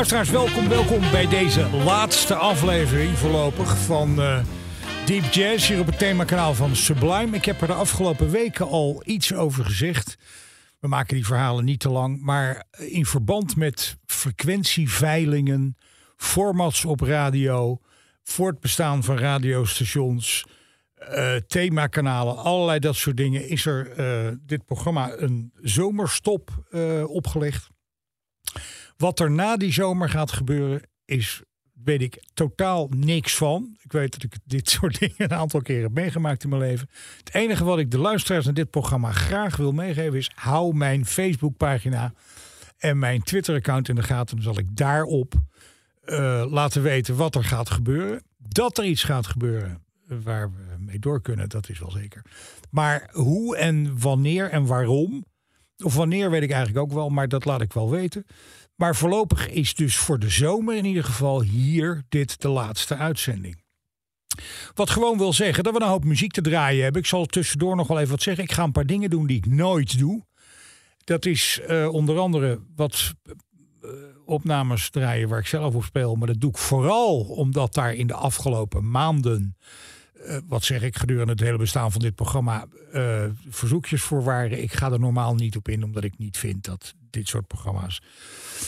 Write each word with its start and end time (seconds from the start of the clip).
Luisteraars, 0.00 0.30
welkom, 0.30 0.68
welkom 0.68 1.10
bij 1.10 1.28
deze 1.28 1.68
laatste 1.70 2.34
aflevering 2.34 3.18
voorlopig 3.18 3.78
van 3.78 4.20
eh, 4.20 4.44
Deep 5.06 5.32
Jazz 5.32 5.68
hier 5.68 5.80
op 5.80 5.86
het 5.86 5.98
themakanaal 5.98 6.54
van 6.54 6.76
Sublime. 6.76 7.36
Ik 7.36 7.44
heb 7.44 7.60
er 7.60 7.66
de 7.66 7.72
afgelopen 7.72 8.30
weken 8.30 8.68
al 8.68 9.02
iets 9.04 9.34
over 9.34 9.64
gezegd. 9.64 10.16
We 10.78 10.88
maken 10.88 11.14
die 11.14 11.26
verhalen 11.26 11.64
niet 11.64 11.80
te 11.80 11.88
lang, 11.88 12.20
maar 12.20 12.64
in 12.78 13.06
verband 13.06 13.56
met 13.56 13.96
frequentieveilingen, 14.06 15.76
formats 16.16 16.84
op 16.84 17.00
radio, 17.00 17.78
voortbestaan 18.22 19.04
van 19.04 19.18
radiostations, 19.18 20.44
eh, 20.94 21.34
themakanalen, 21.34 22.36
allerlei 22.36 22.78
dat 22.78 22.96
soort 22.96 23.16
dingen, 23.16 23.48
is 23.48 23.66
er 23.66 23.90
eh, 23.90 24.32
dit 24.46 24.64
programma 24.64 25.12
een 25.16 25.52
zomerstop 25.62 26.50
opgelegd. 27.06 27.68
Wat 29.00 29.20
er 29.20 29.30
na 29.30 29.56
die 29.56 29.72
zomer 29.72 30.08
gaat 30.08 30.32
gebeuren, 30.32 30.82
is, 31.04 31.42
weet 31.84 32.02
ik 32.02 32.24
totaal 32.34 32.86
niks 32.96 33.36
van. 33.36 33.76
Ik 33.82 33.92
weet 33.92 34.12
dat 34.12 34.22
ik 34.22 34.34
dit 34.44 34.70
soort 34.80 34.98
dingen 34.98 35.14
een 35.16 35.32
aantal 35.32 35.62
keren 35.62 35.82
heb 35.82 35.92
meegemaakt 35.92 36.42
in 36.42 36.48
mijn 36.48 36.60
leven. 36.60 36.88
Het 37.16 37.34
enige 37.34 37.64
wat 37.64 37.78
ik 37.78 37.90
de 37.90 37.98
luisteraars 37.98 38.44
naar 38.44 38.54
dit 38.54 38.70
programma 38.70 39.12
graag 39.12 39.56
wil 39.56 39.72
meegeven 39.72 40.18
is: 40.18 40.30
hou 40.34 40.74
mijn 40.74 41.06
Facebookpagina 41.06 42.12
en 42.78 42.98
mijn 42.98 43.22
Twitter-account 43.22 43.88
in 43.88 43.94
de 43.94 44.02
gaten. 44.02 44.36
Dan 44.36 44.44
zal 44.44 44.58
ik 44.58 44.76
daarop 44.76 45.34
eh, 46.00 46.44
laten 46.48 46.82
weten 46.82 47.16
wat 47.16 47.34
er 47.34 47.44
gaat 47.44 47.70
gebeuren. 47.70 48.22
Dat 48.38 48.78
er 48.78 48.84
iets 48.84 49.04
gaat 49.04 49.26
gebeuren 49.26 49.82
waar 50.06 50.50
we 50.50 50.76
mee 50.78 50.98
door 50.98 51.20
kunnen, 51.20 51.48
dat 51.48 51.68
is 51.68 51.78
wel 51.78 51.90
zeker. 51.90 52.22
Maar 52.70 53.10
hoe 53.12 53.56
en 53.56 53.98
wanneer 53.98 54.50
en 54.50 54.66
waarom, 54.66 55.24
of 55.82 55.94
wanneer 55.94 56.30
weet 56.30 56.42
ik 56.42 56.50
eigenlijk 56.50 56.84
ook 56.84 56.92
wel, 56.92 57.08
maar 57.08 57.28
dat 57.28 57.44
laat 57.44 57.60
ik 57.60 57.72
wel 57.72 57.90
weten. 57.90 58.26
Maar 58.76 58.96
voorlopig 58.96 59.48
is 59.48 59.74
dus 59.74 59.96
voor 59.96 60.18
de 60.18 60.28
zomer 60.28 60.76
in 60.76 60.84
ieder 60.84 61.04
geval 61.04 61.42
hier 61.42 62.02
dit 62.08 62.40
de 62.40 62.48
laatste 62.48 62.96
uitzending. 62.96 63.62
Wat 64.74 64.90
gewoon 64.90 65.18
wil 65.18 65.32
zeggen 65.32 65.64
dat 65.64 65.72
we 65.72 65.80
een 65.80 65.88
hoop 65.88 66.04
muziek 66.04 66.32
te 66.32 66.40
draaien 66.40 66.82
hebben. 66.82 67.00
Ik 67.00 67.08
zal 67.08 67.26
tussendoor 67.26 67.76
nog 67.76 67.86
wel 67.86 67.98
even 67.98 68.10
wat 68.10 68.22
zeggen. 68.22 68.44
Ik 68.44 68.52
ga 68.52 68.62
een 68.62 68.72
paar 68.72 68.86
dingen 68.86 69.10
doen 69.10 69.26
die 69.26 69.36
ik 69.36 69.46
nooit 69.46 69.98
doe. 69.98 70.24
Dat 71.04 71.26
is 71.26 71.60
eh, 71.66 71.92
onder 71.92 72.18
andere 72.18 72.60
wat 72.76 73.14
eh, 73.82 73.90
opnames 74.24 74.90
draaien 74.90 75.28
waar 75.28 75.38
ik 75.38 75.46
zelf 75.46 75.74
op 75.74 75.84
speel. 75.84 76.14
Maar 76.14 76.26
dat 76.26 76.40
doe 76.40 76.50
ik 76.50 76.58
vooral 76.58 77.18
omdat 77.20 77.74
daar 77.74 77.94
in 77.94 78.06
de 78.06 78.14
afgelopen 78.14 78.90
maanden, 78.90 79.56
eh, 80.26 80.36
wat 80.46 80.64
zeg 80.64 80.82
ik, 80.82 80.96
gedurende 80.96 81.32
het 81.32 81.40
hele 81.40 81.56
bestaan 81.56 81.92
van 81.92 82.00
dit 82.00 82.14
programma, 82.14 82.66
eh, 82.92 83.24
verzoekjes 83.48 84.02
voor 84.02 84.22
waren. 84.22 84.62
Ik 84.62 84.72
ga 84.72 84.92
er 84.92 85.00
normaal 85.00 85.34
niet 85.34 85.56
op 85.56 85.68
in, 85.68 85.84
omdat 85.84 86.04
ik 86.04 86.18
niet 86.18 86.38
vind 86.38 86.64
dat 86.64 86.94
dit 87.10 87.28
soort 87.28 87.46
programma's 87.46 88.02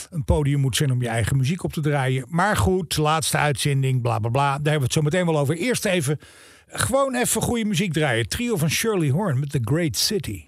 een 0.09 0.23
podium 0.23 0.59
moet 0.59 0.75
zijn 0.75 0.91
om 0.91 1.01
je 1.01 1.07
eigen 1.07 1.37
muziek 1.37 1.63
op 1.63 1.73
te 1.73 1.81
draaien. 1.81 2.25
Maar 2.29 2.57
goed, 2.57 2.97
laatste 2.97 3.37
uitzending, 3.37 4.01
bla 4.01 4.19
bla 4.19 4.29
bla. 4.29 4.47
Daar 4.49 4.53
hebben 4.53 4.73
we 4.73 4.83
het 4.83 4.93
zo 4.93 5.01
meteen 5.01 5.25
wel 5.25 5.39
over. 5.39 5.55
Eerst 5.55 5.85
even, 5.85 6.19
gewoon 6.67 7.15
even 7.15 7.41
goede 7.41 7.65
muziek 7.65 7.93
draaien. 7.93 8.27
Trio 8.27 8.57
van 8.57 8.69
Shirley 8.69 9.09
Horn 9.09 9.39
met 9.39 9.51
The 9.51 9.61
Great 9.61 9.97
City. 9.97 10.45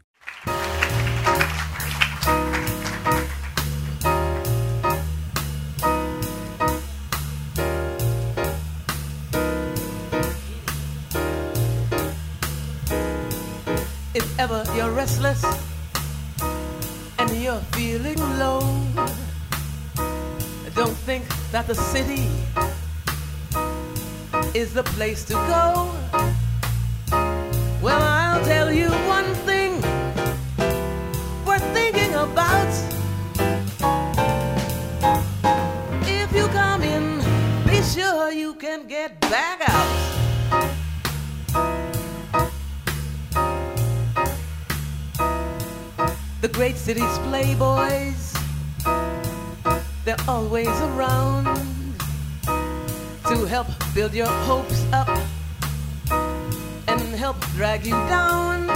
If 14.16 14.40
ever 14.40 14.64
you're 14.74 14.92
restless 14.92 15.44
and 17.20 17.30
you're 17.36 17.59
feeling 17.74 18.18
low, 18.40 18.62
don't 20.74 20.96
think 21.06 21.26
that 21.52 21.68
the 21.68 21.76
city 21.76 22.30
is 24.54 24.74
the 24.74 24.84
place 24.96 25.25
to 25.25 25.34
go. 25.34 25.92
Well, 27.81 28.02
I'll 28.02 28.44
tell 28.46 28.72
you 28.72 28.90
one 29.06 29.34
thing 29.44 29.81
worth 31.46 31.68
thinking 31.74 32.14
about. 32.14 32.72
If 36.08 36.34
you 36.34 36.48
come 36.48 36.84
in, 36.84 37.20
be 37.68 37.81
sure 37.81 38.31
you 38.31 38.54
can 38.54 38.88
get 38.88 39.20
back 39.22 39.59
out. 39.68 40.05
The 46.45 46.53
great 46.53 46.78
city's 46.78 47.17
playboys, 47.25 48.38
they're 50.06 50.16
always 50.28 50.67
around 50.67 51.45
to 53.29 53.45
help 53.45 53.66
build 53.95 54.13
your 54.13 54.28
hopes 54.28 54.85
up 54.94 55.09
and 56.88 57.01
help 57.16 57.39
drag 57.56 57.83
you 57.83 57.94
down. 57.94 58.67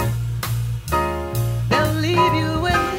They'll 1.68 1.94
leave 1.94 2.34
you 2.34 2.60
with 2.60 2.89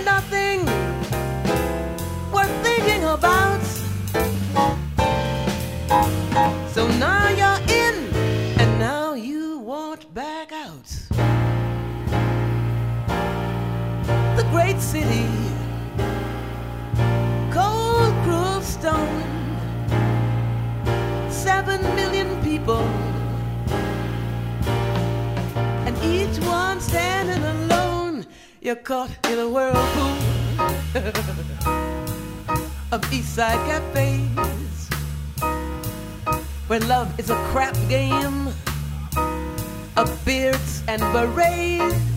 city. 14.81 15.27
Cold, 17.51 18.13
cruel 18.23 18.61
stone. 18.61 19.23
Seven 21.29 21.81
million 21.95 22.29
people. 22.43 22.83
And 25.85 25.95
each 26.03 26.43
one 26.45 26.81
standing 26.81 27.43
alone. 27.43 28.25
You're 28.59 28.75
caught 28.75 29.11
in 29.27 29.39
a 29.39 29.47
whirlpool 29.47 30.17
of 32.91 33.13
East 33.13 33.35
Side 33.35 33.61
cafes. 33.69 34.89
Where 36.67 36.79
love 36.81 37.19
is 37.19 37.29
a 37.29 37.35
crap 37.51 37.75
game 37.87 38.47
of 39.95 40.25
beards 40.25 40.83
and 40.87 41.01
berets 41.13 42.10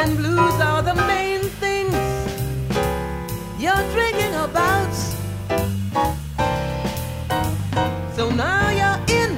and 0.00 0.16
blues 0.16 0.58
are 0.60 0.82
the 0.82 0.94
main 0.94 1.42
things 1.62 1.94
you're 3.58 3.84
drinking 3.92 4.34
about. 4.34 4.94
So 8.16 8.30
now 8.30 8.70
you're 8.80 9.00
in, 9.20 9.32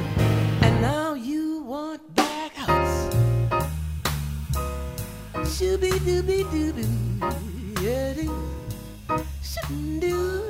and 0.64 0.81
now 0.81 1.14
you 1.14 1.62
want 1.62 2.03
back 2.14 2.53
out. 2.69 2.91
Shooby 5.55 5.93
dooby 6.06 6.38
dooby, 6.55 6.87
yeah, 7.82 8.12
doo. 8.15 8.32
Shouldn't 9.43 10.00
do, 10.00 10.44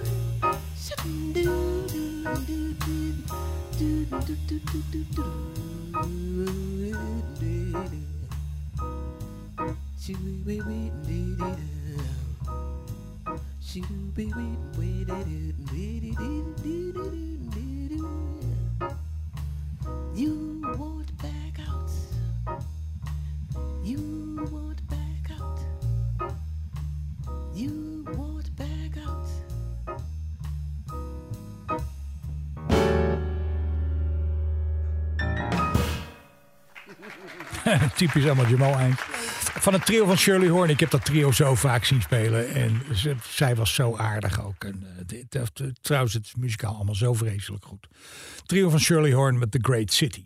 shouldn't 0.76 1.32
do, 1.32 1.42
do, 1.88 2.24
do, 2.48 2.74
do, 2.84 3.14
do, 3.78 4.04
do, 4.18 4.24
do, 4.26 4.36
do, 4.48 4.58
do, 4.58 4.82
do, 4.92 5.04
do. 5.16 5.52
She 10.04 10.14
be 10.14 10.42
waiting, 10.44 11.38
She 13.60 13.80
be 14.16 14.32
waiting, 14.76 15.54
You 20.12 20.60
won't 20.76 21.16
back 21.22 21.60
out. 21.68 21.90
You 23.84 24.48
won't 24.50 24.82
back 24.90 25.30
out. 25.30 25.60
You 27.54 28.04
won't 28.16 28.56
back 28.56 28.96
out. 29.06 29.28
Typisch 37.94 38.24
allemaal 38.24 38.46
Jamal 38.46 38.74
Eind. 38.74 38.98
Van 39.62 39.72
het 39.72 39.86
trio 39.86 40.06
van 40.06 40.16
Shirley 40.16 40.48
Horn. 40.48 40.70
Ik 40.70 40.80
heb 40.80 40.90
dat 40.90 41.04
trio 41.04 41.32
zo 41.32 41.54
vaak 41.54 41.84
zien 41.84 42.02
spelen. 42.02 42.50
En 42.54 42.82
zij 43.30 43.54
was 43.54 43.74
zo 43.74 43.96
aardig 43.96 44.44
ook. 44.44 44.64
En, 44.64 44.86
eh, 45.08 45.42
trouwens, 45.80 46.14
het 46.14 46.24
is 46.24 46.34
muzikaal 46.34 46.74
allemaal 46.74 46.94
zo 46.94 47.14
vreselijk 47.14 47.64
goed. 47.64 47.88
Trio 48.46 48.70
van 48.70 48.78
Shirley 48.78 49.12
Horn 49.12 49.38
met 49.38 49.50
The 49.50 49.58
Great 49.62 49.92
City. 49.92 50.24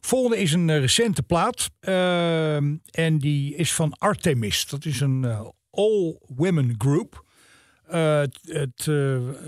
Volgende 0.00 0.38
is 0.38 0.52
een 0.52 0.70
eh, 0.70 0.78
recente 0.78 1.22
plaat. 1.22 1.70
ehm, 1.80 2.76
en 2.90 3.18
die 3.18 3.54
is 3.54 3.72
van 3.72 3.92
Artemis. 3.98 4.66
Dat 4.66 4.84
is 4.84 5.00
een 5.00 5.24
eh, 5.24 5.48
all-women 5.70 6.74
group. 6.78 7.24
Eh, 7.86 8.22
het, 8.42 8.88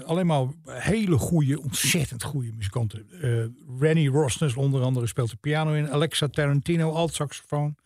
alleen 0.05 0.27
maar 0.27 0.47
hele 0.65 1.19
goede, 1.19 1.61
ontzettend 1.61 2.23
goede 2.23 2.53
muzikanten. 2.53 3.07
Eh 3.21 3.79
Rennie 3.81 4.11
Rosnes 4.11 4.55
onder 4.55 4.83
andere 4.83 5.07
speelt 5.07 5.31
de 5.31 5.37
piano 5.37 5.73
in. 5.73 5.91
Alexa 5.91 6.29
Tarantino 6.29 6.93
alt 6.93 7.15
saxofoon. 7.15 7.77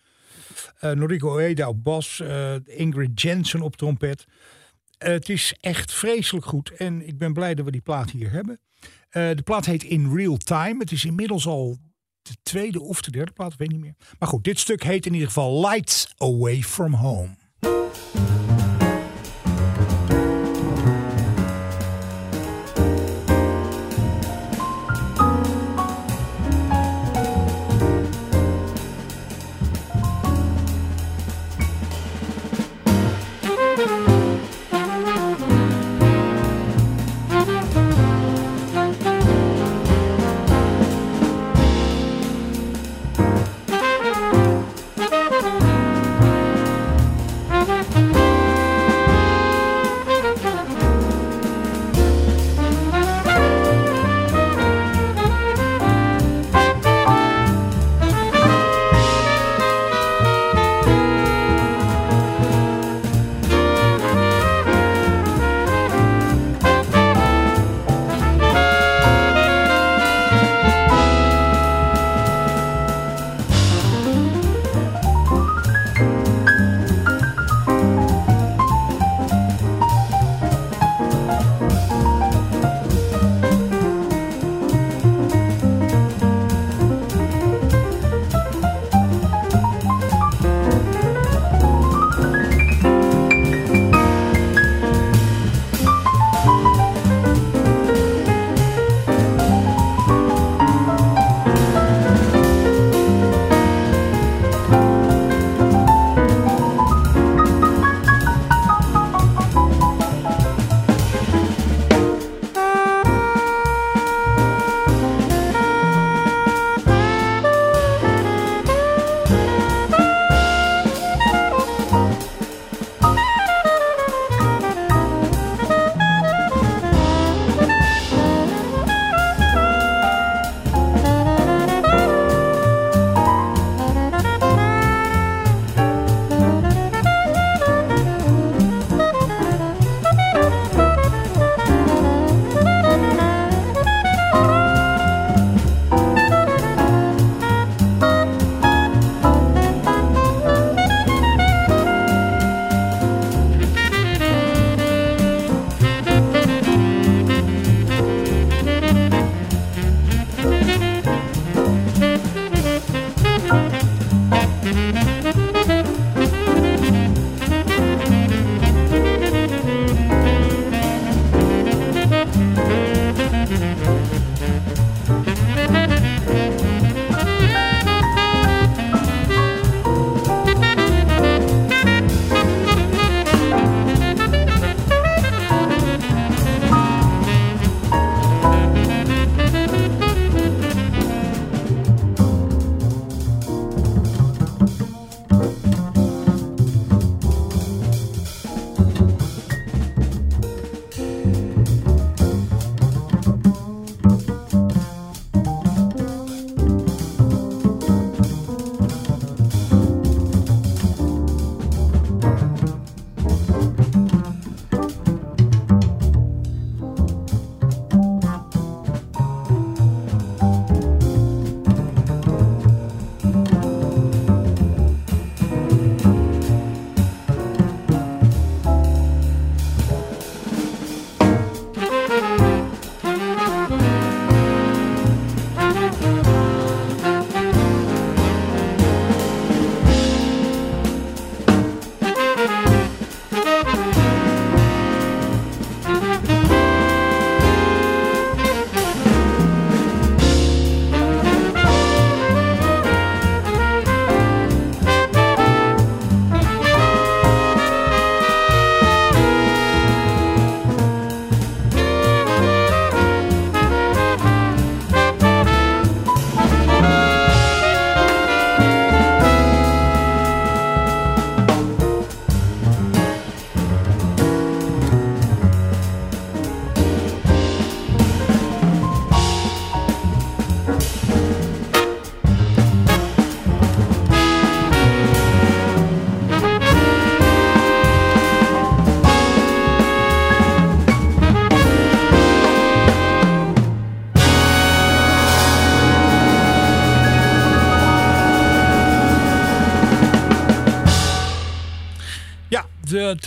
Eh 0.81 0.91
Noriko 0.91 1.37
Ueda 1.37 1.69
op 1.69 1.85
bas. 1.85 2.21
eh, 2.21 2.55
Ingrid 2.65 3.21
Jensen 3.21 3.61
op 3.63 3.77
trompet. 3.77 4.25
Eh, 4.99 5.13
het 5.13 5.29
is 5.29 5.55
echt 5.61 5.93
vreselijk 5.93 6.47
goed. 6.47 6.71
En 6.71 7.07
ik 7.07 7.19
ben 7.19 7.33
blij 7.33 7.55
dat 7.55 7.65
we 7.65 7.71
die 7.71 7.81
plaat 7.81 8.11
hier 8.11 8.31
hebben. 8.31 8.61
De 9.11 9.43
plaat 9.45 9.65
heet 9.67 9.83
In 9.83 10.15
Real 10.15 10.37
Time. 10.37 10.77
Het 10.79 10.93
is 10.93 11.05
inmiddels 11.05 11.47
al 11.47 11.77
de 12.23 12.37
tweede 12.43 12.81
of 12.81 13.01
de 13.01 13.11
derde 13.11 13.33
plaat, 13.33 13.57
weet 13.57 13.71
niet 13.71 13.81
meer. 13.81 13.95
Maar 14.19 14.29
goed, 14.29 14.45
dit 14.45 14.59
stuk 14.59 14.83
heet 14.83 15.07
in 15.07 15.13
ieder 15.13 15.27
geval 15.29 15.61
Lights 15.61 16.15
Away 16.17 16.63
From 16.63 16.95
Home. 16.95 17.37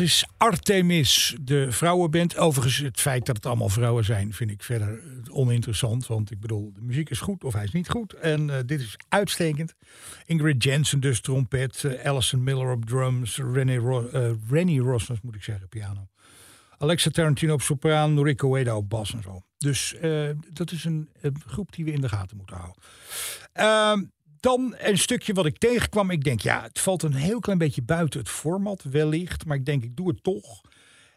Is 0.02 0.26
Artemis, 0.38 1.36
de 1.42 1.72
vrouwenband. 1.72 2.38
Overigens, 2.38 2.78
het 2.78 3.02
feit 3.02 3.26
dat 3.26 3.36
het 3.36 3.46
allemaal 3.46 3.70
vrouwen 3.70 4.06
zijn, 4.06 4.34
vind 4.34 4.52
ik 4.52 4.64
verder 4.64 5.00
eh, 5.00 5.38
oninteressant. 5.38 6.08
Want 6.08 6.32
ik 6.32 6.40
bedoel, 6.40 6.72
de 6.74 6.82
muziek 6.82 7.10
is 7.10 7.20
goed 7.20 7.44
of 7.44 7.54
hij 7.54 7.64
is 7.64 7.72
niet 7.72 7.90
goed. 7.90 8.14
En 8.14 8.50
eh, 8.50 8.58
dit 8.66 8.80
is 8.80 8.96
uitstekend. 9.10 9.76
Ingrid 10.26 10.64
Jensen 10.64 11.00
dus 11.00 11.22
trompet, 11.22 11.84
eh, 11.84 12.06
Alison 12.06 12.44
Miller 12.44 12.72
op 12.72 12.86
drums, 12.86 13.38
Rennie, 13.38 13.78
Ro 13.78 14.10
Rennie 14.50 14.82
Rosnes 14.82 15.22
moet 15.22 15.36
ik 15.36 15.44
zeggen, 15.44 15.70
piano. 15.70 16.08
Alexa 16.78 17.10
Tarantino 17.10 17.54
op 17.54 17.62
sopraan, 17.62 18.14
Noriko 18.14 18.56
Ueda 18.56 18.78
op 18.78 18.90
bas 18.90 19.14
en 19.14 19.22
zo. 19.22 19.42
Dus 19.58 19.96
dat 20.54 20.72
is 20.72 20.86
een, 20.86 21.10
een 21.22 21.42
groep 21.46 21.74
die 21.74 21.86
we 21.86 21.92
in 21.92 22.02
de 22.02 22.10
gaten 22.10 22.38
moeten 22.38 22.58
houden. 22.58 24.12
Dan 24.42 24.76
een 24.78 24.98
stukje 24.98 25.34
wat 25.34 25.46
ik 25.46 25.58
tegenkwam. 25.58 26.10
Ik 26.12 26.24
denk, 26.24 26.40
ja, 26.40 26.62
het 26.64 26.80
valt 26.80 27.04
een 27.04 27.14
heel 27.14 27.40
klein 27.40 27.58
beetje 27.58 27.82
buiten 27.82 28.20
het 28.20 28.30
format, 28.30 28.84
wellicht. 28.84 29.46
Maar 29.46 29.58
ik 29.58 29.66
denk, 29.66 29.84
ik 29.84 29.96
doe 29.96 30.08
het 30.08 30.24
toch. 30.24 30.62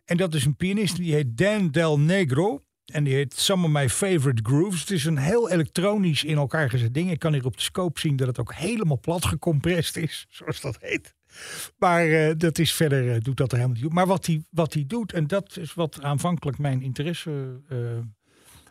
En 0.04 0.16
dat 0.16 0.34
is 0.34 0.44
een 0.44 0.56
pianist 0.56 0.96
die 0.96 1.14
heet 1.14 1.36
Dan 1.36 1.70
Del 1.70 1.98
Negro. 1.98 2.62
En 2.84 3.04
die 3.04 3.14
heet 3.14 3.34
Some 3.34 3.66
of 3.66 3.72
My 3.72 3.88
Favorite 3.88 4.42
Grooves. 4.42 4.80
Het 4.80 4.90
is 4.90 5.04
een 5.04 5.18
heel 5.18 5.50
elektronisch 5.50 6.24
in 6.24 6.36
elkaar 6.36 6.70
gezet 6.70 6.94
ding. 6.94 7.10
Ik 7.10 7.18
kan 7.18 7.32
hier 7.32 7.44
op 7.44 7.56
de 7.56 7.62
scope 7.62 8.00
zien 8.00 8.16
dat 8.16 8.26
het 8.26 8.40
ook 8.40 8.54
helemaal 8.54 9.00
plat 9.00 9.24
gecompressed 9.24 9.96
is, 9.96 10.26
zoals 10.36 10.60
dat 10.60 10.76
heet. 10.80 11.14
Maar 11.78 12.06
eh, 12.06 12.34
dat 12.36 12.58
is 12.58 12.72
verder, 12.72 13.14
eh, 13.14 13.20
doet 13.20 13.36
dat 13.36 13.52
er 13.52 13.58
helemaal 13.58 13.82
niet. 13.82 13.92
Maar 13.92 14.06
wat 14.06 14.26
hij 14.26 14.42
wat 14.50 14.76
doet, 14.86 15.12
en 15.12 15.26
dat 15.26 15.56
is 15.56 15.74
wat 15.74 16.02
aanvankelijk 16.02 16.58
mijn 16.58 16.82
interesse 16.82 17.60
eh, 17.68 17.78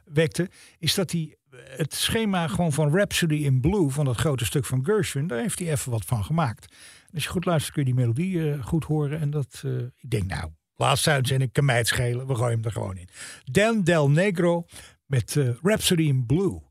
wekte, 0.06 0.50
is 0.80 0.94
dat 0.94 1.12
hij 1.12 1.36
het 1.56 1.94
schema 1.94 2.48
gewoon 2.48 2.72
van 2.72 2.96
Rhapsody 2.96 3.36
in 3.36 3.62
Blue, 3.62 3.90
van 3.90 4.06
dat 4.06 4.18
grote 4.18 4.46
stuk 4.46 4.66
van 4.66 4.86
Gershwin, 4.86 5.28
daar 5.28 5.40
heeft 5.40 5.60
hij 5.60 5.72
even 5.72 5.92
wat 5.92 6.06
van 6.06 6.24
gemaakt. 6.24 6.76
Als 7.14 7.24
je 7.24 7.30
goed 7.30 7.46
luistert 7.46 7.74
kun 7.74 7.86
je 7.86 7.94
die 7.94 8.00
melodie 8.00 8.52
eh, 8.52 8.64
goed 8.66 8.84
horen. 8.84 9.20
En 9.20 9.30
dat, 9.30 9.62
eh, 9.66 9.72
ik 9.78 10.10
denk 10.10 10.26
nou, 10.26 10.52
laatste 10.76 11.10
uitzending 11.10 11.52
kan 11.52 11.66
mij 11.66 11.78
het 11.78 11.88
schelen, 11.88 12.28
we 12.28 12.36
gooien 12.36 12.56
hem 12.56 12.66
er 12.66 12.72
gewoon 12.72 12.98
in. 12.98 13.10
Dan 13.44 13.84
Del 13.84 14.10
Negro 14.10 14.66
met 15.06 15.36
eh, 15.36 15.50
Rhapsody 15.62 16.04
in 16.04 16.26
Blue. 16.26 16.62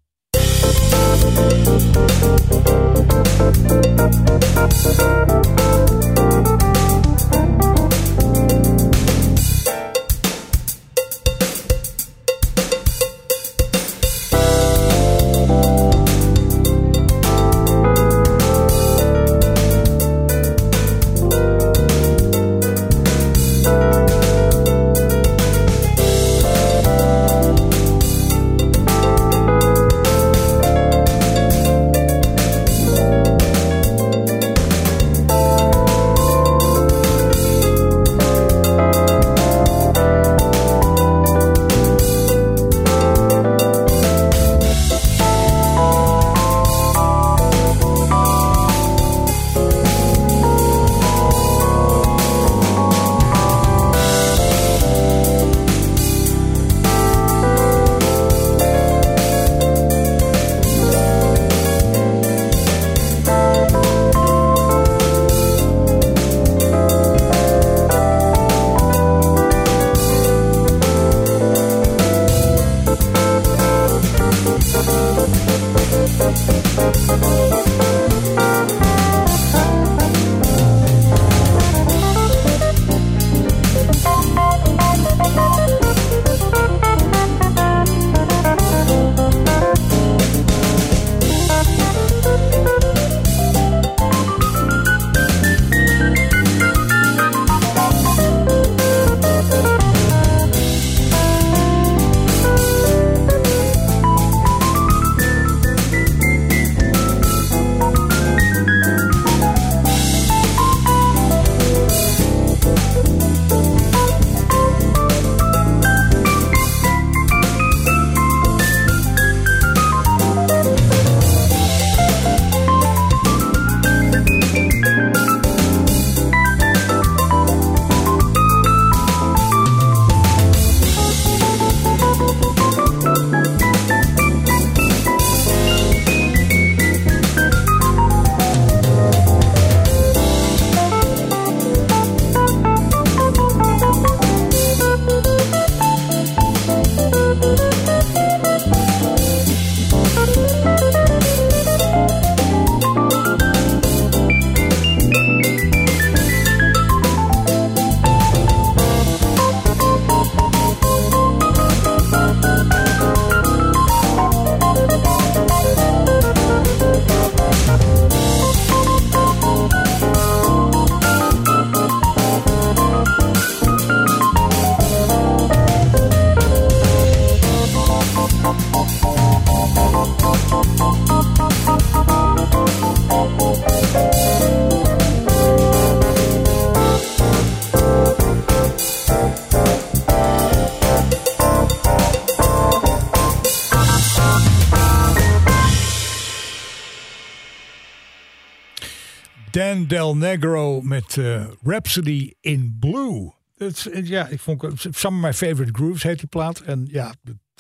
Del 199.93 200.17
Negro 200.17 200.81
met 200.81 201.17
eh, 201.17 201.47
Rhapsody 201.63 202.33
in 202.41 202.77
Blue. 202.81 203.33
Is- 203.57 203.89
ja, 204.03 204.29
ik 204.29 204.41
vond 204.41 204.65
Some 204.91 205.17
of 205.17 205.23
My 205.23 205.33
Favorite 205.33 205.73
Grooves 205.73 206.03
heet 206.03 206.19
die 206.19 206.29
plaat. 206.29 206.61
En 206.61 206.89
ja, 206.91 207.15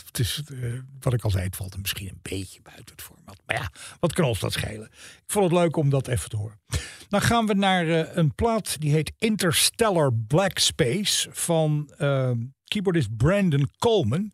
het 0.04 0.18
is 0.18 0.42
eh, 0.62 0.72
wat 1.00 1.12
ik 1.12 1.22
al 1.22 1.30
zei, 1.30 1.44
het 1.44 1.56
valt 1.56 1.74
er 1.74 1.80
misschien 1.80 2.08
een 2.08 2.18
beetje 2.22 2.60
buiten 2.62 2.94
het 2.94 3.02
format. 3.02 3.40
Maar 3.46 3.56
ja, 3.56 3.70
wat 4.00 4.12
kan 4.12 4.36
dat 4.40 4.52
schelen? 4.52 4.86
Ik 4.92 5.22
vond 5.26 5.44
het 5.44 5.60
leuk 5.60 5.76
om 5.76 5.90
dat 5.90 6.08
even 6.08 6.30
te 6.30 6.36
horen. 6.36 6.60
Dan 7.08 7.20
gaan 7.20 7.46
we 7.46 7.54
naar 7.54 7.88
eh, 7.88 8.16
een 8.16 8.34
plaat 8.34 8.80
die 8.80 8.90
heet 8.92 9.12
Interstellar 9.18 10.14
Black 10.14 10.58
Space 10.58 11.28
van 11.32 11.92
eh, 11.98 12.30
keyboardist 12.64 13.16
Brandon 13.16 13.70
Coleman. 13.78 14.32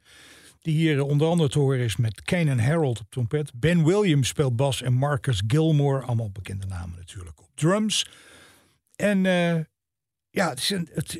Die 0.61 0.77
hier 0.77 1.03
onder 1.03 1.29
andere 1.29 1.49
te 1.49 1.59
horen 1.59 1.85
is 1.85 1.97
met 1.97 2.23
Kanan 2.23 2.59
Harold 2.59 3.01
op 3.01 3.11
trompet. 3.11 3.53
Ben 3.55 3.85
Williams 3.85 4.29
speelt 4.29 4.57
bas 4.57 4.83
en 4.83 4.93
Marcus 4.93 5.43
Gilmore, 5.47 6.03
allemaal 6.03 6.31
bekende 6.31 6.67
namen 6.67 6.97
natuurlijk, 6.99 7.47
drums. 7.59 8.07
En 8.97 9.27
eh, 9.27 9.61
ja, 10.31 10.55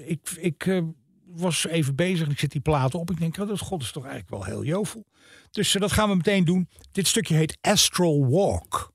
ik, 0.05 0.31
ik 0.37 0.67
eh, 0.67 0.83
was 1.27 1.67
even 1.67 1.95
bezig 1.95 2.29
ik 2.29 2.39
zet 2.39 2.51
die 2.51 2.61
platen 2.61 2.99
op. 2.99 3.11
Ik 3.11 3.19
denk, 3.19 3.39
oh, 3.39 3.49
dat 3.49 3.61
god 3.61 3.83
is 3.83 3.93
toch 3.93 4.05
eigenlijk 4.05 4.33
wel 4.35 4.45
heel 4.45 4.65
jovel. 4.65 5.07
Dus 5.51 5.75
eh, 5.75 5.81
dat 5.81 5.93
gaan 5.93 6.09
we 6.09 6.17
meteen 6.17 6.45
doen. 6.45 6.69
Dit 6.93 7.07
stukje 7.07 7.35
heet 7.35 7.59
Astral 7.61 8.29
Walk. 8.29 8.93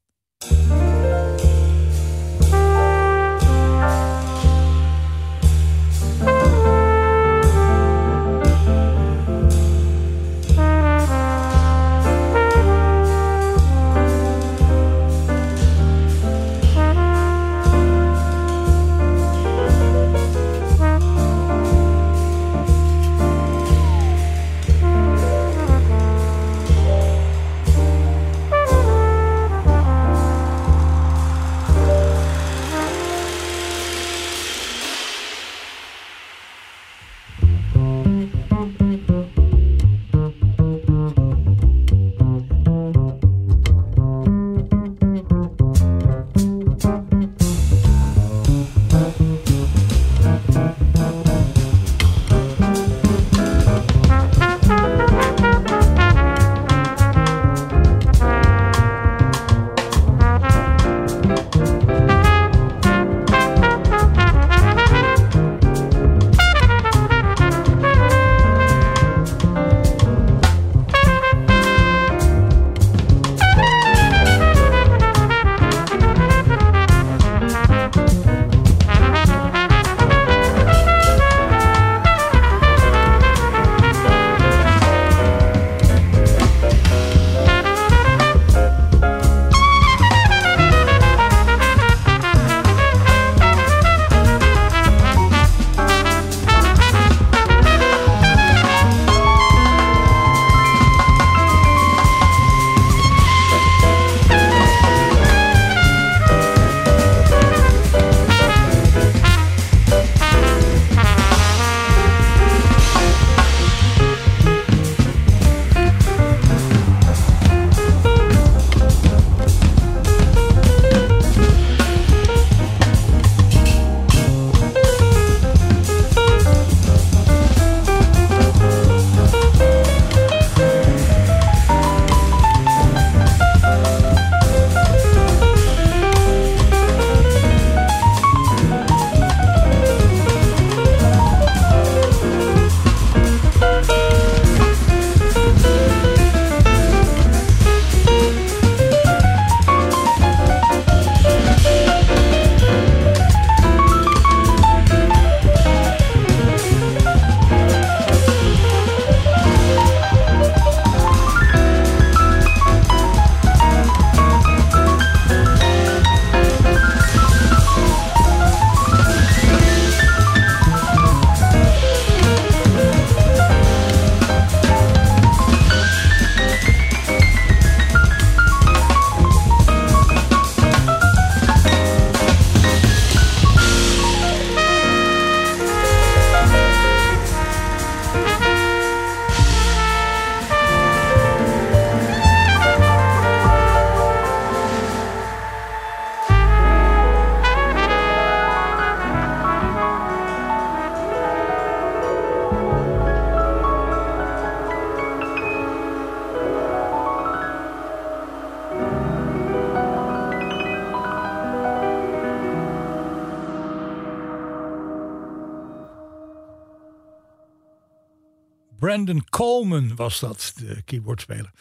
Was 219.95 220.19
dat, 220.19 220.53
de 220.55 220.81
keyboardspeler. 220.85 221.51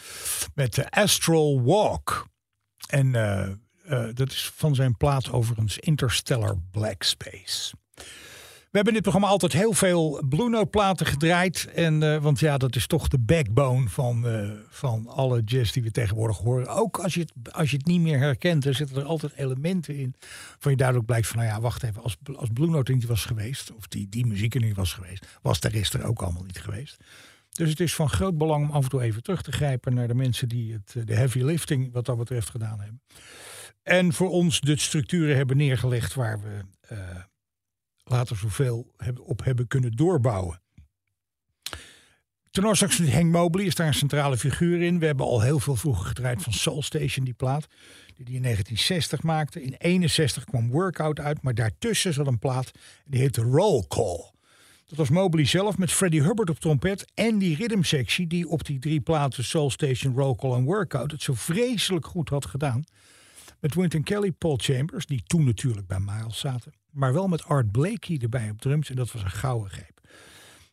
Met 0.55 0.75
de 0.75 0.91
Astral 0.91 1.63
Walk. 1.63 2.31
En 2.89 3.15
eh, 3.15 3.43
eh, 3.85 4.15
dat 4.15 4.31
is 4.31 4.53
van 4.55 4.75
zijn 4.75 4.97
plaat 4.97 5.33
overigens 5.33 5.79
Interstellar 5.79 6.57
Black 6.71 7.03
Space. 7.03 7.75
We 8.71 8.79
hebben 8.79 8.95
in 8.97 9.03
dit 9.03 9.11
programma 9.11 9.29
altijd 9.29 9.53
heel 9.53 9.73
veel 9.73 10.25
Blue 10.29 10.49
Note 10.49 10.67
platen 10.67 11.07
gedraaid. 11.07 11.69
En, 11.75 12.03
eh, 12.03 12.23
want 12.23 12.41
ja, 12.41 12.57
dat 12.57 12.77
is 12.77 12.87
toch 12.87 13.09
de 13.09 13.19
backbone 13.19 13.89
van, 13.89 14.27
van 14.69 15.07
alle 15.07 15.43
jazz 15.45 15.73
die 15.73 15.83
we 15.83 15.91
tegenwoordig 15.91 16.39
horen. 16.39 16.69
Ook 16.69 16.99
als 16.99 17.15
je, 17.15 17.21
het, 17.21 17.53
als 17.53 17.71
je 17.71 17.77
het 17.77 17.87
niet 17.87 18.01
meer 18.01 18.19
herkent, 18.19 18.65
er 18.65 18.75
zitten 18.75 18.97
er 18.97 19.05
altijd 19.05 19.33
elementen 19.37 19.97
in. 19.97 20.15
Van 20.59 20.71
je 20.71 20.77
duidelijk 20.77 21.07
blijkt 21.07 21.27
van, 21.27 21.37
nou 21.37 21.51
ja, 21.51 21.61
wacht 21.61 21.83
even. 21.83 22.03
Als, 22.03 22.17
als 22.35 22.49
Blue 22.53 22.71
Note 22.71 22.93
niet 22.93 23.07
was 23.07 23.25
geweest, 23.25 23.73
of 23.73 23.87
die, 23.87 24.09
die 24.09 24.27
muziek 24.27 24.55
er 24.55 24.61
niet 24.61 24.77
was 24.77 24.93
geweest, 24.93 25.27
was 25.43 25.61
de 25.61 25.69
rest 25.69 25.95
er 25.95 26.05
ook 26.05 26.23
allemaal 26.23 26.45
niet 26.45 26.61
geweest. 26.61 26.97
Dus 27.53 27.71
het 27.71 27.81
is 27.81 27.95
van 27.95 28.09
groot 28.09 28.39
belang 28.39 28.69
om 28.69 28.75
af 28.75 28.85
en 28.85 28.91
toe 28.91 29.03
even 29.03 29.23
terug 29.23 29.43
te 29.43 29.53
grijpen 29.53 29.95
naar 29.95 30.09
de 30.09 30.15
mensen 30.15 30.49
die 30.49 30.73
het, 30.73 30.95
eh, 30.97 31.03
de 31.05 31.15
heavy 31.15 31.43
lifting 31.43 31.93
wat 31.93 32.07
dat 32.07 32.19
betreft 32.19 32.51
gedaan 32.51 32.81
hebben. 32.81 33.03
En 33.83 34.13
voor 34.13 34.31
ons 34.31 34.61
de 34.61 34.79
structuren 34.79 35.37
hebben 35.37 35.57
neergelegd 35.57 36.15
waar 36.15 36.41
we 36.41 36.61
later 38.05 38.37
zoveel 38.37 38.95
op 39.23 39.45
hebben 39.45 39.67
kunnen 39.67 39.93
doorbouwen. 39.93 40.61
Tenorsaxofonist 42.51 43.15
Henk 43.15 43.33
Mobley 43.33 43.65
is 43.65 43.75
daar 43.75 43.87
een 43.87 43.95
centrale 43.95 44.37
figuur 44.37 44.83
in. 44.83 44.99
We 44.99 45.07
hebben 45.07 45.27
al 45.27 45.41
heel 45.41 45.59
veel 45.59 45.77
vroeger 45.77 46.07
gedraaid 46.07 46.43
van 46.43 46.53
Soul 46.53 46.83
Station, 46.83 47.25
die 47.25 47.35
plaat. 47.35 47.67
Die 48.17 48.35
in 48.35 48.43
1960 48.43 49.23
maakte. 49.23 49.63
In 49.63 49.75
61 49.79 50.45
kwam 50.45 50.71
Workout 50.71 51.21
uit, 51.21 51.43
maar 51.43 51.55
daartussen 51.55 52.13
zat 52.13 52.27
een 52.27 52.39
plaat. 52.39 52.71
Die 53.05 53.21
heette 53.21 53.43
Roll 53.43 53.85
Call. 53.89 54.32
Dat 54.93 55.01
was 55.01 55.11
Mobley 55.11 55.45
zelf 55.45 55.79
met 55.79 55.93
Freddie 55.93 56.23
Hubbard 56.23 56.51
op 56.51 56.59
trompet. 56.59 57.05
En 57.15 57.39
die 57.39 57.57
rhythmsectie 57.57 58.27
die 58.27 58.49
op 58.49 58.65
die 58.65 58.79
drie 58.79 59.01
platen 59.01 59.45
Soul 59.45 59.71
Station, 59.71 60.15
Roll 60.15 60.35
Call 60.35 60.53
en 60.53 60.65
Workout... 60.65 61.11
het 61.11 61.23
zo 61.23 61.35
vreselijk 61.35 62.07
goed 62.07 62.29
had 62.29 62.47
gedaan. 62.47 62.85
Met 63.61 63.75
Wynton 63.75 64.03
Kelly, 64.03 64.33
Paul 64.33 64.57
Chambers, 64.57 65.07
die 65.07 65.23
toen 65.27 65.45
natuurlijk 65.45 65.87
bij 65.87 65.99
Miles 66.01 66.39
zaten. 66.39 66.73
Maar 66.91 67.13
wel 67.13 67.29
met 67.29 67.45
Art 67.45 67.71
Blakey 67.73 68.19
erbij 68.23 68.51
op 68.51 68.61
drums. 68.61 68.91
En 68.91 68.97
dat 68.97 69.13
was 69.13 69.23
een 69.23 69.31
gouden 69.31 69.71
greep. 69.71 70.01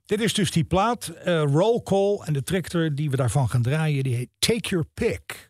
Dit 0.05 0.21
is 0.21 0.34
dus 0.34 0.51
die 0.51 0.63
plaat, 0.63 1.08
eh, 1.08 1.43
Roll 1.43 1.82
Call. 1.84 2.19
En 2.25 2.34
de 2.34 2.43
tractor 2.43 2.95
die 2.95 3.10
we 3.10 3.15
daarvan 3.15 3.49
gaan 3.49 3.62
draaien, 3.62 4.03
die 4.03 4.15
heet 4.15 4.29
Take 4.39 4.69
Your 4.69 4.86
Pick. 4.93 5.49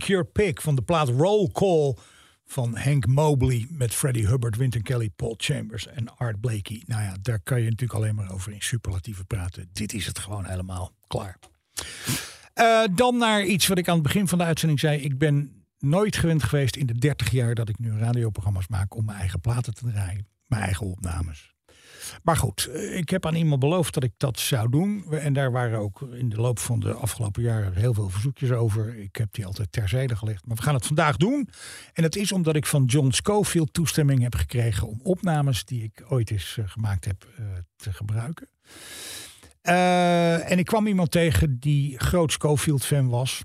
Take 0.00 0.12
Your 0.12 0.26
Pick 0.26 0.60
van 0.60 0.74
de 0.74 0.82
plaat 0.82 1.08
Roll 1.08 1.48
Call 1.52 1.96
van 2.44 2.76
Hank 2.76 3.06
Mobley 3.06 3.66
met 3.70 3.94
Freddie 3.94 4.26
Hubbard, 4.26 4.56
Wynton 4.56 4.82
Kelly, 4.82 5.10
Paul 5.16 5.34
Chambers 5.36 5.86
en 5.86 6.16
Art 6.16 6.40
Blakey. 6.40 6.82
Nou 6.86 7.02
ja, 7.02 7.16
daar 7.22 7.40
kan 7.40 7.58
je 7.58 7.70
natuurlijk 7.70 7.98
alleen 7.98 8.14
maar 8.14 8.32
over 8.32 8.52
in 8.52 8.60
superlatieven 8.62 9.26
praten. 9.26 9.68
Dit 9.72 9.92
is 9.92 10.06
het 10.06 10.18
gewoon 10.18 10.44
helemaal 10.44 10.92
klaar. 11.06 11.38
Eh, 12.54 12.82
dan 12.94 13.16
naar 13.16 13.44
iets 13.44 13.66
wat 13.66 13.78
ik 13.78 13.88
aan 13.88 13.94
het 13.94 14.02
begin 14.02 14.28
van 14.28 14.38
de 14.38 14.44
uitzending 14.44 14.80
zei. 14.80 15.00
Ik 15.00 15.18
ben 15.18 15.64
nooit 15.78 16.16
gewend 16.16 16.42
geweest 16.42 16.76
in 16.76 16.86
de 16.86 16.98
30 16.98 17.30
jaar 17.30 17.54
dat 17.54 17.68
ik 17.68 17.78
nu 17.78 17.98
radioprogramma's 17.98 18.68
maak 18.68 18.96
om 18.96 19.04
mijn 19.04 19.18
eigen 19.18 19.40
platen 19.40 19.74
te 19.74 19.90
draaien. 19.90 20.26
Mijn 20.46 20.62
eigen 20.62 20.86
opnames. 20.86 21.54
Maar 22.22 22.36
goed, 22.36 22.66
eh, 22.66 22.96
ik 22.96 23.08
heb 23.08 23.26
aan 23.26 23.34
iemand 23.34 23.60
beloofd 23.60 23.94
dat 23.94 24.02
ik 24.02 24.12
dat 24.16 24.38
zou 24.38 24.70
doen. 24.70 25.12
En 25.12 25.32
daar 25.32 25.52
waren 25.52 25.78
ook 25.78 26.00
in 26.12 26.28
de 26.28 26.40
loop 26.40 26.58
van 26.58 26.80
de 26.80 26.92
afgelopen 26.92 27.42
jaren 27.42 27.74
heel 27.74 27.94
veel 27.94 28.08
verzoekjes 28.08 28.50
over. 28.50 28.96
Ik 28.96 29.16
heb 29.16 29.32
die 29.32 29.46
altijd 29.46 29.72
terzijde 29.72 30.16
gelegd. 30.16 30.46
Maar 30.46 30.56
we 30.56 30.62
gaan 30.62 30.74
het 30.74 30.86
vandaag 30.86 31.16
doen. 31.16 31.48
En 31.92 32.02
dat 32.02 32.16
is 32.16 32.32
omdat 32.32 32.56
ik 32.56 32.66
van 32.66 32.84
John 32.84 33.10
Schofield 33.10 33.72
toestemming 33.72 34.22
heb 34.22 34.34
gekregen 34.34 34.88
om 34.88 35.00
opnames 35.02 35.64
die 35.64 35.82
ik 35.82 36.04
ooit 36.08 36.30
eens 36.30 36.58
eh, 36.58 36.68
gemaakt 36.68 37.04
heb 37.04 37.28
eh, 37.36 37.44
te 37.76 37.92
gebruiken. 37.92 38.48
En 39.62 40.58
ik 40.58 40.64
kwam 40.64 40.86
iemand 40.86 41.10
tegen 41.10 41.58
die 41.58 41.98
groot 41.98 42.32
Schofield-fan 42.32 43.08
was. 43.08 43.42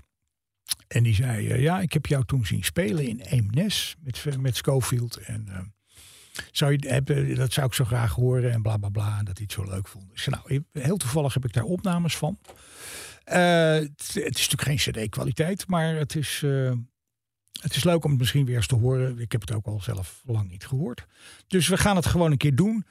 En 0.88 1.02
die 1.02 1.14
zei: 1.14 1.60
Ja, 1.60 1.80
ik 1.80 1.92
heb 1.92 2.06
jou 2.06 2.24
toen 2.24 2.46
zien 2.46 2.64
spelen 2.64 3.06
in 3.06 3.20
Eemnes 3.20 3.96
met, 4.00 4.40
met 4.40 4.56
Schofield. 4.56 5.16
En 5.16 5.74
zou 6.50 6.72
je 6.72 7.34
dat 7.34 7.52
zou 7.52 7.66
ik 7.66 7.74
zo 7.74 7.84
graag 7.84 8.12
horen 8.12 8.52
en 8.52 8.62
bla 8.62 8.76
bla 8.76 8.88
bla. 8.88 9.18
En 9.18 9.24
dat 9.24 9.38
hij 9.38 9.46
het 9.48 9.52
zo 9.52 9.64
leuk 9.64 9.88
vond. 9.88 10.10
Dus 10.10 10.26
nou, 10.26 10.62
heel 10.72 10.96
toevallig 10.96 11.34
heb 11.34 11.44
ik 11.44 11.52
daar 11.52 11.64
opnames 11.64 12.16
van. 12.16 12.38
Het, 13.24 14.10
het, 14.14 14.38
is 14.38 14.48
natuurlijk 14.48 14.62
geen 14.62 14.76
CD-kwaliteit, 14.76 15.66
maar 15.66 15.94
het 15.94 16.16
is, 16.16 16.44
het 17.60 17.76
is 17.76 17.84
leuk 17.84 18.04
om 18.04 18.10
het 18.10 18.18
misschien 18.18 18.44
weer 18.44 18.56
eens 18.56 18.66
te 18.66 18.74
horen. 18.74 19.18
Ik 19.18 19.32
heb 19.32 19.40
het 19.40 19.52
ook 19.52 19.66
al 19.66 19.80
zelf 19.80 20.22
lang 20.24 20.50
niet 20.50 20.66
gehoord. 20.66 21.06
Dus 21.46 21.68
we 21.68 21.76
gaan 21.76 21.96
het 21.96 22.06
gewoon 22.06 22.30
een 22.30 22.36
keer 22.36 22.54
doen. 22.54 22.84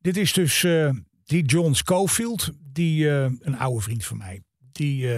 Dit 0.00 0.16
is 0.16 0.32
dus 0.32 0.66
die 1.24 1.44
John 1.44 1.72
Schofield, 1.72 2.50
die 2.72 3.08
een 3.08 3.58
oude 3.58 3.80
vriend 3.80 4.04
van 4.04 4.16
mij, 4.16 4.42
die 4.58 5.08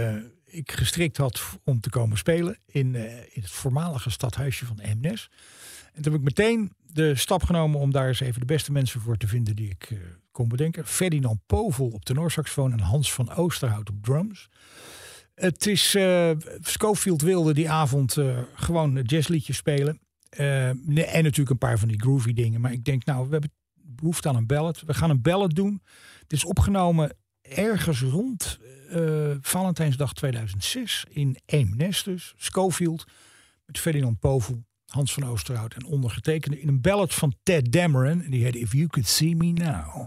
ik 0.45 0.73
gestrikt 0.73 1.17
had 1.17 1.43
om 1.65 1.81
te 1.81 1.91
komen 1.91 2.19
spelen 2.19 2.59
in, 2.67 2.95
in 2.95 3.43
het 3.43 3.51
voormalige 3.51 4.11
stadhuisje 4.11 4.67
van 4.67 4.81
Emnes. 4.81 5.31
En 5.97 6.03
toen 6.03 6.13
heb 6.13 6.21
ik 6.21 6.27
meteen 6.27 6.73
de 6.97 7.15
stap 7.15 7.43
genomen 7.43 7.81
om 7.81 7.93
daar 7.93 8.09
eens 8.09 8.21
even 8.21 8.41
de 8.41 8.47
beste 8.47 8.73
mensen 8.73 9.01
voor 9.01 9.17
te 9.17 9.29
vinden 9.29 9.57
die 9.57 9.69
ik 9.69 9.99
kon 10.31 10.49
bedenken. 10.49 10.87
Ferdinand 10.87 11.41
Povel 11.47 11.89
op 11.89 12.05
tenorsaxofoon 12.05 12.73
en 12.73 12.81
Hans 12.81 13.13
van 13.13 13.35
Oosterhout 13.35 13.91
op 13.91 14.03
drums. 14.03 14.49
Het 15.35 15.67
is, 15.67 15.97
Schofield 16.61 17.23
wilde 17.23 17.55
die 17.55 17.71
avond 17.71 18.17
gewoon 18.55 19.03
jazzliedjes 19.03 19.57
spelen. 19.57 20.01
en 20.29 20.83
natuurlijk 20.95 21.51
een 21.51 21.59
paar 21.59 21.79
van 21.79 21.89
die 21.89 22.01
groovy 22.01 22.33
dingen. 22.33 22.61
Maar 22.61 22.73
ik 22.73 22.85
denk, 22.85 23.05
nou, 23.05 23.27
we 23.27 23.33
hebben 23.33 23.53
behoefte 23.75 24.29
aan 24.29 24.37
een 24.37 24.47
ballad. 24.47 24.83
We 24.87 24.95
gaan 24.95 25.11
een 25.11 25.23
ballad 25.23 25.55
doen. 25.55 25.83
Het 26.23 26.33
is 26.33 26.45
opgenomen 26.45 27.17
ergens 27.43 28.01
rond 28.01 28.59
uh, 28.91 29.35
Valentijnsdag 29.41 30.13
2006 30.13 31.05
in 31.09 31.37
Eemnes 31.47 32.03
dus. 32.03 32.35
Schofield 32.37 33.05
met 33.67 33.79
Ferdinand 33.79 34.19
Povel, 34.19 34.65
Hans 34.97 35.13
van 35.13 35.27
Oosterhout 35.27 35.75
en 35.75 35.85
ondergetekende 35.85 36.61
in 36.61 36.69
een 36.69 36.81
ballad 36.81 37.15
van 37.15 37.35
Ted 37.43 37.73
Dameron. 37.73 38.25
Die 38.29 38.45
heet 38.45 38.55
If 38.55 38.73
You 38.73 38.87
Could 38.87 39.09
See 39.09 39.37
Me 39.37 39.53
Now. 39.53 40.07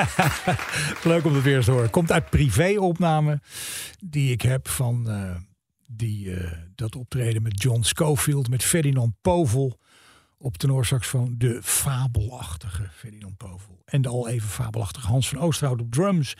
leuk 1.12 1.24
om 1.24 1.34
het 1.34 1.42
weer 1.42 1.62
te 1.62 1.70
horen. 1.70 1.90
Komt 1.90 2.12
uit 2.12 2.30
privéopname 2.30 3.40
die 4.00 4.32
ik 4.32 4.42
heb 4.42 4.68
van 4.68 5.10
eh, 5.10 5.36
die, 5.86 6.34
eh, 6.34 6.52
dat 6.74 6.96
optreden 6.96 7.42
met 7.42 7.62
John 7.62 7.82
Schofield, 7.82 8.48
met 8.48 8.64
Ferdinand 8.64 9.14
Povel 9.20 9.80
op 10.38 10.56
tenorsaxofoon. 10.56 11.34
De 11.38 11.60
fabelachtige 11.62 12.88
Ferdinand 12.94 13.36
Povel. 13.36 13.82
En 13.84 14.02
de 14.02 14.08
al 14.08 14.28
even 14.28 14.48
fabelachtige 14.48 15.06
Hans 15.06 15.28
van 15.28 15.38
Oosterhout 15.38 15.80
op 15.80 15.92
drums. 15.92 16.36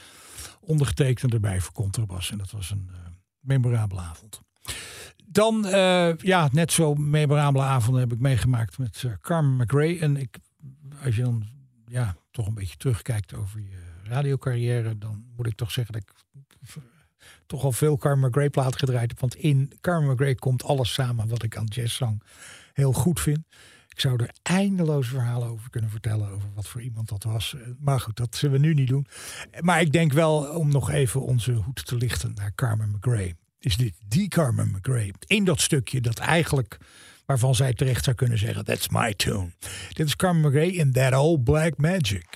Ondergetekend 0.60 1.32
erbij 1.32 1.60
voor 1.60 1.72
contrabas. 1.72 2.30
En 2.30 2.38
dat 2.38 2.50
was 2.50 2.70
een 2.70 2.88
eh, 2.92 2.98
memorabele 3.40 4.00
avond. 4.00 4.40
Dan, 5.24 5.66
ja, 6.18 6.48
net 6.52 6.72
zo 6.72 6.94
memorabele 6.94 7.64
avonden 7.64 8.00
heb 8.00 8.12
ik 8.12 8.18
meegemaakt 8.18 8.78
met 8.78 9.04
Carmen 9.20 9.56
McRae. 9.56 9.98
En 9.98 10.16
ik, 10.16 10.38
als 11.04 11.16
je 11.16 11.22
dan 11.22 11.46
ja, 11.92 12.16
toch 12.30 12.46
een 12.46 12.54
beetje 12.54 12.76
terugkijkt 12.76 13.34
over 13.34 13.60
je 13.60 13.82
radiocarrière, 14.02 14.98
dan 14.98 15.24
moet 15.36 15.46
ik 15.46 15.54
toch 15.54 15.70
zeggen 15.70 15.92
dat 15.92 16.02
ik 16.02 16.12
toch 17.46 17.64
al 17.64 17.72
veel 17.72 17.96
Carmen 17.96 18.28
McRae 18.28 18.50
platen 18.50 18.78
gedraaid 18.78 19.10
heb. 19.10 19.20
Want 19.20 19.34
in 19.34 19.72
Carmen 19.80 20.12
McRae 20.12 20.34
komt 20.34 20.64
alles 20.64 20.92
samen 20.92 21.28
wat 21.28 21.42
ik 21.42 21.56
aan 21.56 21.66
jazzzang 21.66 22.22
heel 22.72 22.92
goed 22.92 23.20
vind. 23.20 23.38
Ik 23.88 24.00
zou 24.00 24.22
er 24.22 24.34
eindeloos 24.42 25.08
verhalen 25.08 25.48
over 25.48 25.70
kunnen 25.70 25.90
vertellen 25.90 26.30
over 26.30 26.48
wat 26.54 26.68
voor 26.68 26.82
iemand 26.82 27.08
dat 27.08 27.22
was. 27.24 27.54
Eh, 27.54 27.60
Maar 27.78 28.00
goed, 28.00 28.16
dat 28.16 28.36
zullen 28.36 28.60
we 28.60 28.66
nu 28.66 28.74
niet 28.74 28.88
doen. 28.88 29.06
Maar 29.60 29.80
ik 29.80 29.92
denk 29.92 30.12
wel 30.12 30.36
om 30.36 30.68
nog 30.68 30.90
even 30.90 31.22
onze 31.22 31.52
hoed 31.52 31.86
te 31.86 31.96
lichten 31.96 32.34
naar 32.34 32.54
Carmen 32.54 32.90
McRae. 32.90 33.34
Is 33.58 33.76
dit 33.76 33.94
die 34.08 34.28
Carmen 34.28 34.70
McRae? 34.70 35.12
In 35.26 35.44
dat 35.44 35.60
stukje 35.60 36.00
dat 36.00 36.18
eigenlijk 36.18 36.78
waarvan 37.26 37.54
zij 37.54 37.72
terecht 37.72 38.04
zou 38.04 38.16
kunnen 38.16 38.38
zeggen: 38.38 38.64
That's 38.64 38.88
my 38.88 39.14
tune. 39.14 39.50
Dit 39.92 40.06
is 40.06 40.16
Carmen 40.16 40.42
McRae 40.42 40.72
in 40.72 40.92
That 40.92 41.14
Old 41.14 41.44
Black 41.44 41.76
Magic. 41.76 42.26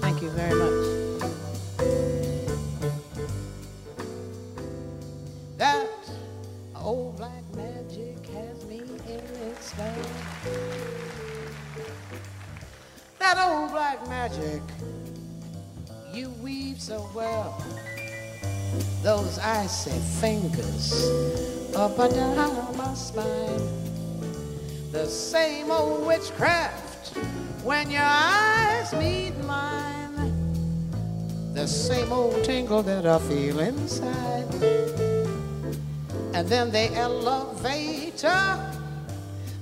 Thank 0.00 0.20
you 0.20 0.30
very 0.30 0.54
much. 0.54 0.86
That 5.56 5.88
old 6.76 7.16
black 7.16 7.44
magic 7.54 8.26
has 8.34 8.64
me 8.64 8.80
in 9.06 9.20
its 9.50 9.66
spell. 9.68 9.94
That 13.18 13.38
old 13.38 13.70
black 13.70 14.08
magic 14.08 14.62
you 16.20 16.28
weave 16.42 16.78
so 16.78 17.08
well. 17.14 17.64
Those 19.02 19.38
icy 19.38 19.98
fingers 20.20 21.08
up 21.74 21.98
and 21.98 22.14
down 22.14 22.76
my 22.76 22.92
spine. 22.92 23.68
The 24.92 25.06
same 25.06 25.70
old 25.70 26.06
witchcraft 26.06 27.16
when 27.64 27.90
your 27.90 28.04
eyes 28.04 28.92
meet 28.92 29.32
mine. 29.44 30.14
The 31.54 31.66
same 31.66 32.12
old 32.12 32.44
tingle 32.44 32.82
that 32.82 33.06
I 33.06 33.18
feel 33.20 33.60
inside. 33.60 34.52
And 36.34 36.46
then 36.46 36.70
the 36.70 36.92
elevator 36.96 38.74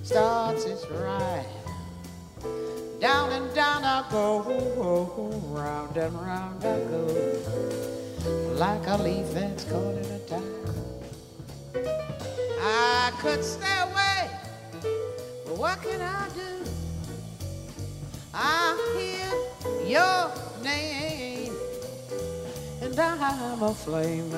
starts 0.02 0.64
its 0.64 0.84
ride. 0.90 1.57
Down 3.00 3.30
and 3.30 3.54
down 3.54 3.84
I 3.84 4.04
go, 4.10 4.40
round 5.50 5.96
and 5.96 6.14
round 6.14 6.64
I 6.64 6.80
go, 6.80 7.06
like 8.54 8.84
a 8.88 8.96
leaf 8.96 9.32
that's 9.32 9.62
caught 9.64 9.94
in 9.94 10.04
a 10.04 10.18
tide. 10.26 10.42
I 12.60 13.12
could 13.20 13.44
stay 13.44 13.78
away, 13.82 14.28
but 15.46 15.56
what 15.56 15.80
can 15.80 16.00
I 16.00 16.28
do? 16.34 16.64
I 18.34 18.76
hear 18.96 19.30
your 19.86 20.32
name, 20.64 21.54
and 22.82 22.98
I'm 22.98 23.62
a 23.62 23.72
flame, 23.74 24.32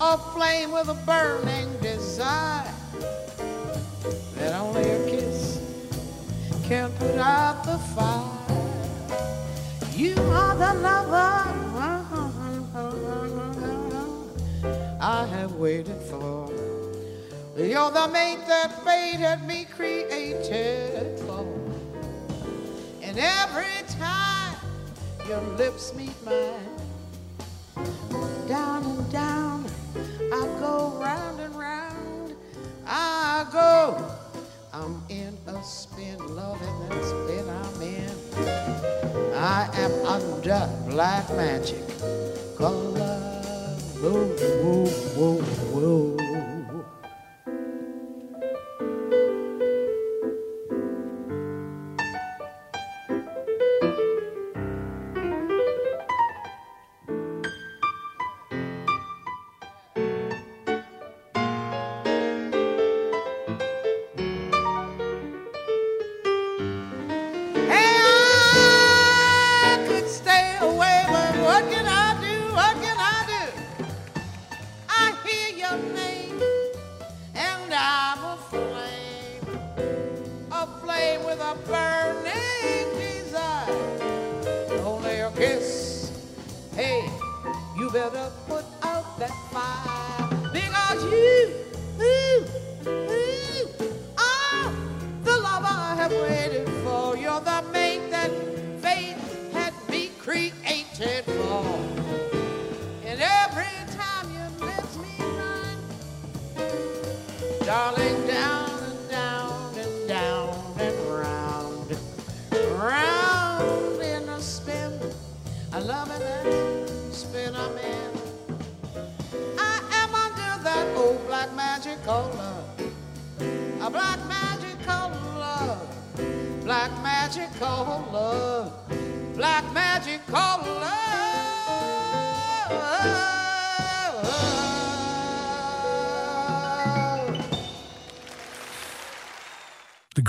a 0.00 0.18
flame 0.34 0.72
with 0.72 0.88
a 0.88 0.98
burning 1.06 1.68
desire 1.80 2.74
that 4.34 4.60
only 4.60 4.82
a 4.82 5.08
kiss 5.08 5.31
can 6.62 6.90
put 6.92 7.16
out 7.16 7.64
the 7.64 7.78
fire. 7.94 8.42
You 9.94 10.14
are 10.14 10.56
the 10.56 10.80
lover 10.80 11.62
I 15.00 15.26
have 15.26 15.54
waited 15.54 16.00
for. 16.02 16.48
You're 17.56 17.90
the 17.90 18.08
mate 18.12 18.38
that 18.46 18.84
fate 18.84 19.18
had 19.18 19.46
me 19.46 19.64
created 19.64 21.18
for. 21.20 21.44
And 23.02 23.18
every 23.18 23.82
time 23.88 24.56
your 25.28 25.40
lips 25.56 25.92
meet 25.94 26.14
mine, 26.24 26.78
down 28.46 28.84
and 28.84 29.12
down, 29.12 29.66
I 30.32 30.46
go 30.60 30.96
round 31.00 31.40
and 31.40 31.54
round. 31.56 32.36
I 32.86 33.44
go. 33.52 34.08
I'm 34.72 35.02
in 35.08 35.31
else 35.62 35.86
been 35.94 36.18
loving 36.34 36.88
that's 36.88 37.12
I'm 37.48 37.82
in. 37.82 38.10
I 39.32 39.70
am 39.74 39.92
under 40.06 40.68
black 40.88 41.28
magic. 41.36 41.86
Color, 42.58 43.76
woo, 44.02 44.36
woo, 44.64 44.90
woo, 45.16 45.44
woo. 45.72 46.21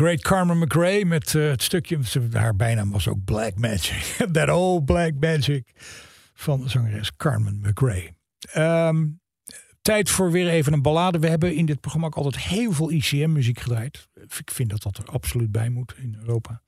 Great 0.03 0.21
Carmen 0.21 0.57
McRae 0.57 1.05
met 1.05 1.35
eh, 1.35 1.49
het 1.49 1.63
stukje, 1.63 1.99
haar 2.31 2.55
bijnaam 2.55 2.91
was 2.91 3.07
ook 3.07 3.23
Black 3.23 3.59
Magic. 3.59 4.15
That 4.33 4.49
old 4.49 4.85
Black 4.85 5.13
Magic 5.19 5.71
van 6.33 6.61
de 6.61 6.69
zangeres 6.69 7.15
Carmen 7.15 7.59
McRae. 7.61 8.09
Ehm, 8.51 9.07
tijd 9.81 10.09
voor 10.09 10.31
weer 10.31 10.47
even 10.47 10.73
een 10.73 10.81
ballade. 10.81 11.19
We 11.19 11.27
hebben 11.27 11.55
in 11.55 11.65
dit 11.65 11.79
programma 11.79 12.07
ook 12.07 12.15
altijd 12.15 12.43
heel 12.43 12.71
veel 12.71 12.91
ICM-muziek 12.91 13.59
gedraaid. 13.59 14.07
Ik 14.37 14.51
vind 14.51 14.69
dat 14.69 14.81
dat 14.81 14.97
er 14.97 15.05
absoluut 15.05 15.51
bij 15.51 15.69
moet 15.69 15.93
in 15.97 16.17
Europa. 16.19 16.61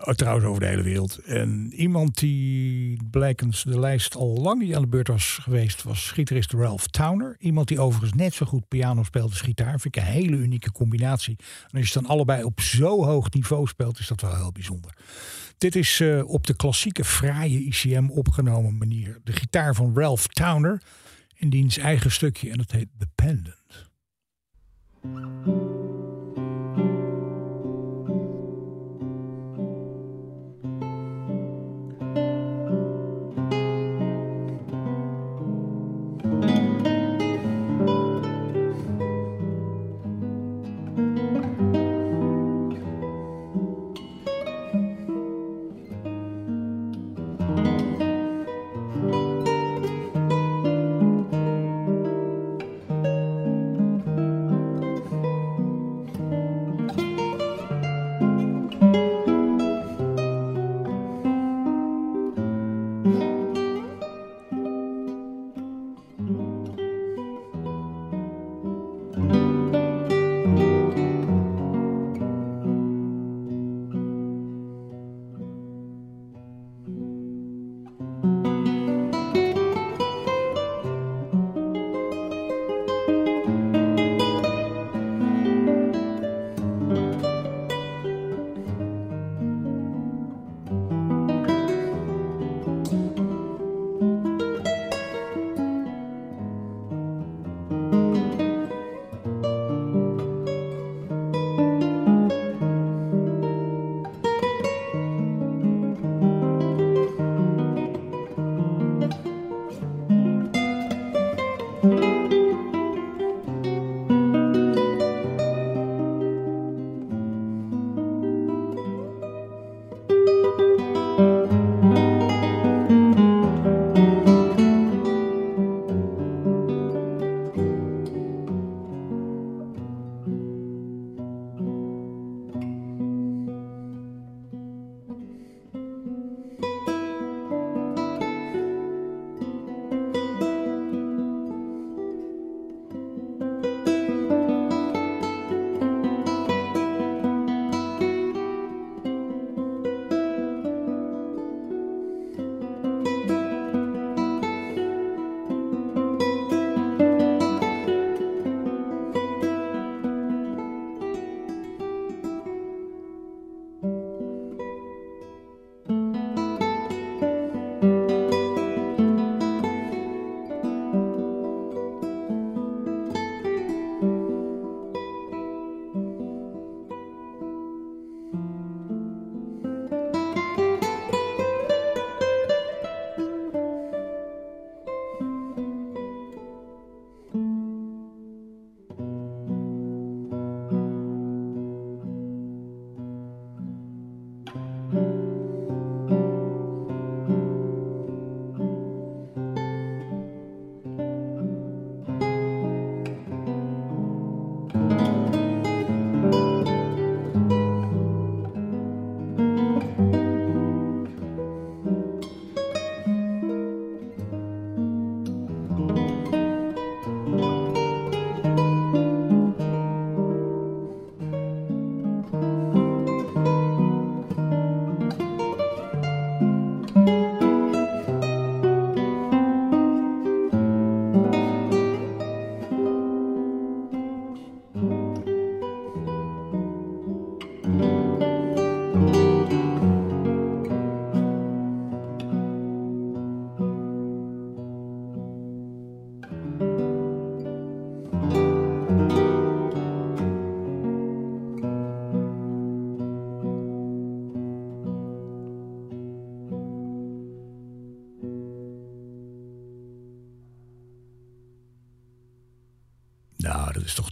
Oh, 0.00 0.14
trouwens 0.14 0.46
over 0.46 0.60
de 0.60 0.66
hele 0.66 0.82
wereld. 0.82 1.18
En 1.18 1.72
iemand 1.74 2.18
die 2.18 3.00
blijkens 3.10 3.62
de 3.62 3.78
lijst 3.78 4.14
al 4.14 4.36
lang 4.36 4.60
niet 4.60 4.74
aan 4.74 4.82
de 4.82 4.88
beurt 4.88 5.08
was 5.08 5.38
geweest, 5.42 5.82
was 5.82 6.10
gitarist 6.10 6.52
Ralph 6.52 6.86
Towner. 6.86 7.36
Iemand 7.38 7.68
die 7.68 7.80
overigens 7.80 8.12
net 8.12 8.34
zo 8.34 8.46
goed 8.46 8.68
piano 8.68 9.02
speelt 9.02 9.30
als 9.30 9.40
gitaar. 9.40 9.80
Vind 9.80 9.96
ik 9.96 10.02
een 10.02 10.08
hele 10.08 10.36
unieke 10.36 10.72
combinatie. 10.72 11.36
En 11.70 11.78
als 11.78 11.88
je 11.88 12.00
dan 12.00 12.10
allebei 12.10 12.44
op 12.44 12.60
zo 12.60 13.04
hoog 13.04 13.30
niveau 13.30 13.66
speelt, 13.66 13.98
is 13.98 14.06
dat 14.08 14.20
wel 14.20 14.36
heel 14.36 14.52
bijzonder. 14.52 14.94
Dit 15.58 15.76
is 15.76 16.00
eh, 16.00 16.28
op 16.28 16.46
de 16.46 16.56
klassieke 16.56 17.04
fraaie 17.04 17.64
ICM 17.64 18.08
opgenomen 18.10 18.78
manier. 18.78 19.20
De 19.24 19.32
gitaar 19.32 19.74
van 19.74 19.92
Ralph 19.94 20.26
Towner 20.26 20.82
in 21.34 21.50
diens 21.50 21.76
eigen 21.76 22.10
stukje 22.10 22.50
en 22.50 22.56
dat 22.56 22.70
heet 22.70 22.88
The 22.98 23.08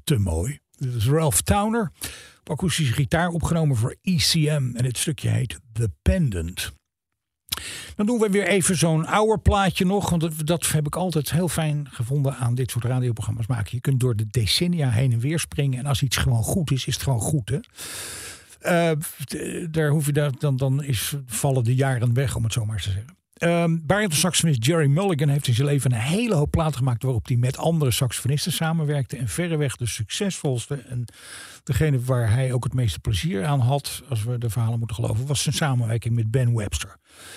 te 0.06 0.18
mooi. 0.18 0.58
Dit 0.78 0.94
is 0.94 1.06
Ralph 1.06 1.40
Towner. 1.40 1.92
Op 2.40 2.50
akoestische 2.50 2.92
gitaar 2.92 3.28
opgenomen 3.28 3.76
voor 3.76 3.96
ECM. 4.02 4.70
En 4.74 4.84
het 4.84 4.98
stukje 4.98 5.28
heet 5.28 5.60
The 5.72 5.90
Pendant. 6.02 6.72
Dan 7.94 8.06
doen 8.06 8.18
we 8.18 8.28
weer 8.28 8.46
even 8.46 8.76
zo'n 8.76 9.06
ouder 9.06 9.38
plaatje 9.38 9.84
nog. 9.84 10.10
Want 10.10 10.46
dat, 10.46 10.66
heb 10.66 10.86
ik 10.86 10.96
altijd 10.96 11.30
heel 11.30 11.48
fijn 11.48 11.88
gevonden 11.90 12.36
aan 12.36 12.54
dit 12.54 12.70
soort 12.70 12.84
radioprogramma's 12.84 13.46
maken. 13.46 13.68
Je 13.70 13.80
kunt 13.80 14.00
door 14.00 14.16
de 14.16 14.26
decennia 14.30 14.90
heen 14.90 15.12
en 15.12 15.18
weer 15.18 15.38
springen. 15.38 15.78
En 15.78 15.86
als 15.86 16.02
iets 16.02 16.16
gewoon 16.16 16.42
goed 16.42 16.70
is, 16.70 16.86
is 16.86 16.94
het 16.94 17.02
gewoon 17.02 17.20
goed. 17.20 17.48
Hè? 17.48 17.58
Eh, 18.58 18.96
daar 19.70 19.88
hoef 19.88 20.06
je 20.06 20.12
daar, 20.12 20.30
dan, 20.38 20.56
dan 20.56 20.82
is, 20.82 21.14
vallen 21.26 21.64
de 21.64 21.74
jaren 21.74 22.14
weg, 22.14 22.36
om 22.36 22.44
het 22.44 22.52
zo 22.52 22.64
maar 22.64 22.76
te 22.76 22.82
zeggen. 22.82 23.16
Um, 23.42 23.84
saxofonist 24.08 24.64
Jerry 24.64 24.86
Mulligan 24.86 25.28
heeft 25.28 25.46
in 25.46 25.54
zijn 25.54 25.66
leven 25.66 25.92
een 25.92 25.98
hele 25.98 26.34
hoop 26.34 26.50
platen 26.50 26.76
gemaakt 26.76 27.02
waarop 27.02 27.26
hij 27.26 27.36
met 27.36 27.58
andere 27.58 27.90
saxofonisten 27.90 28.52
samenwerkte. 28.52 29.16
En 29.16 29.28
verreweg 29.28 29.76
de 29.76 29.86
succesvolste 29.86 30.74
en 30.74 31.04
degene 31.64 32.00
waar 32.00 32.30
hij 32.30 32.52
ook 32.52 32.64
het 32.64 32.74
meeste 32.74 33.00
plezier 33.00 33.44
aan 33.44 33.60
had, 33.60 34.02
als 34.08 34.24
we 34.24 34.38
de 34.38 34.50
verhalen 34.50 34.78
moeten 34.78 34.96
geloven, 34.96 35.26
was 35.26 35.42
zijn 35.42 35.54
samenwerking 35.54 36.14
met 36.14 36.30
Ben 36.30 36.54
Webster. 36.54 36.96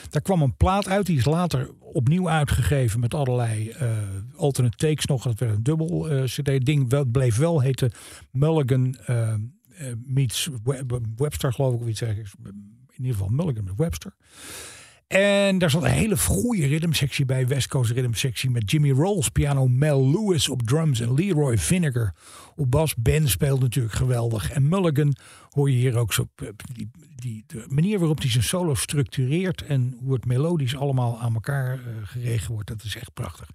Daar 0.09 0.21
kwam 0.21 0.41
een 0.41 0.55
plaat 0.55 0.87
uit, 0.87 1.05
die 1.05 1.17
is 1.17 1.25
later 1.25 1.69
opnieuw 1.79 2.29
uitgegeven 2.29 2.99
met 2.99 3.13
allerlei 3.13 3.69
uh, 3.81 3.91
alternate 4.35 4.77
takes 4.77 5.05
nog. 5.05 5.23
Dat 5.23 5.39
werd 5.39 5.55
een 5.55 5.63
dubbel 5.63 6.11
uh, 6.11 6.23
CD-ding. 6.23 6.89
Wel, 6.89 7.05
bleef 7.05 7.37
wel 7.37 7.61
heten 7.61 7.91
Mulligan 8.31 8.97
uh, 9.09 9.33
meets 10.05 10.49
Webster, 11.15 11.53
geloof 11.53 11.73
ik, 11.73 11.81
of 11.81 11.87
iets. 11.87 12.01
In 12.01 12.25
ieder 12.95 13.11
geval 13.11 13.29
Mulligan 13.29 13.63
met 13.63 13.75
Webster. 13.77 14.15
En 15.09 15.57
daar 15.57 15.69
zat 15.69 15.83
een 15.83 15.89
hele 15.89 16.17
goede 16.17 16.67
rhythmsectie 16.67 17.25
bij. 17.25 17.47
West 17.47 17.67
Coast 17.67 17.91
Rhythm 17.91 18.13
sectie 18.13 18.49
met 18.49 18.71
Jimmy 18.71 18.91
Rolls 18.91 19.29
piano, 19.29 19.67
Mel 19.67 20.09
Lewis 20.09 20.49
op 20.49 20.61
drums 20.61 20.99
en 20.99 21.13
Leroy 21.13 21.57
Vinegar 21.57 22.15
op 22.55 22.71
bas. 22.71 22.95
Ben 22.95 23.29
speelt 23.29 23.61
natuurlijk 23.61 23.95
geweldig. 23.95 24.51
En 24.51 24.67
Mulligan 24.67 25.15
hoor 25.49 25.69
je 25.69 25.75
hier 25.75 25.97
ook 25.97 26.13
zo. 26.13 26.27
Eh, 26.35 26.47
die, 26.73 26.89
die, 27.15 27.43
de 27.47 27.65
manier 27.67 27.99
waarop 27.99 28.19
hij 28.19 28.29
zijn 28.29 28.43
solo 28.43 28.73
structureert 28.73 29.61
en 29.61 29.97
hoe 30.03 30.13
het 30.13 30.25
melodisch 30.25 30.75
allemaal 30.75 31.19
aan 31.19 31.33
elkaar 31.33 31.77
uh, 31.77 31.83
geregen 32.03 32.53
wordt, 32.53 32.67
dat 32.67 32.83
is 32.83 32.95
echt 32.95 33.13
prachtig. 33.13 33.49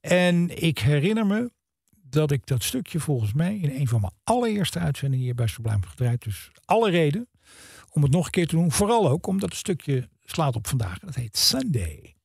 En 0.00 0.62
ik 0.62 0.78
herinner 0.78 1.26
me 1.26 1.50
dat 1.90 2.30
ik 2.30 2.46
dat 2.46 2.62
stukje 2.62 3.00
volgens 3.00 3.32
mij 3.32 3.56
in 3.56 3.80
een 3.80 3.88
van 3.88 4.00
mijn 4.00 4.12
allereerste 4.24 4.78
uitzendingen 4.78 5.24
hier 5.24 5.34
bij 5.34 5.46
Sublime 5.46 5.86
gedraaid. 5.86 6.22
Dus 6.22 6.50
alle 6.64 6.90
reden 6.90 7.28
om 7.90 8.02
het 8.02 8.12
nog 8.12 8.24
een 8.24 8.30
keer 8.30 8.46
te 8.46 8.56
doen. 8.56 8.72
Vooral 8.72 9.08
ook 9.08 9.26
omdat 9.26 9.48
het 9.48 9.58
stukje 9.58 10.08
slaat 10.30 10.56
op 10.56 10.66
vandaag. 10.66 10.98
Dat 10.98 11.14
heet 11.14 11.36
Sunday. 11.36 12.16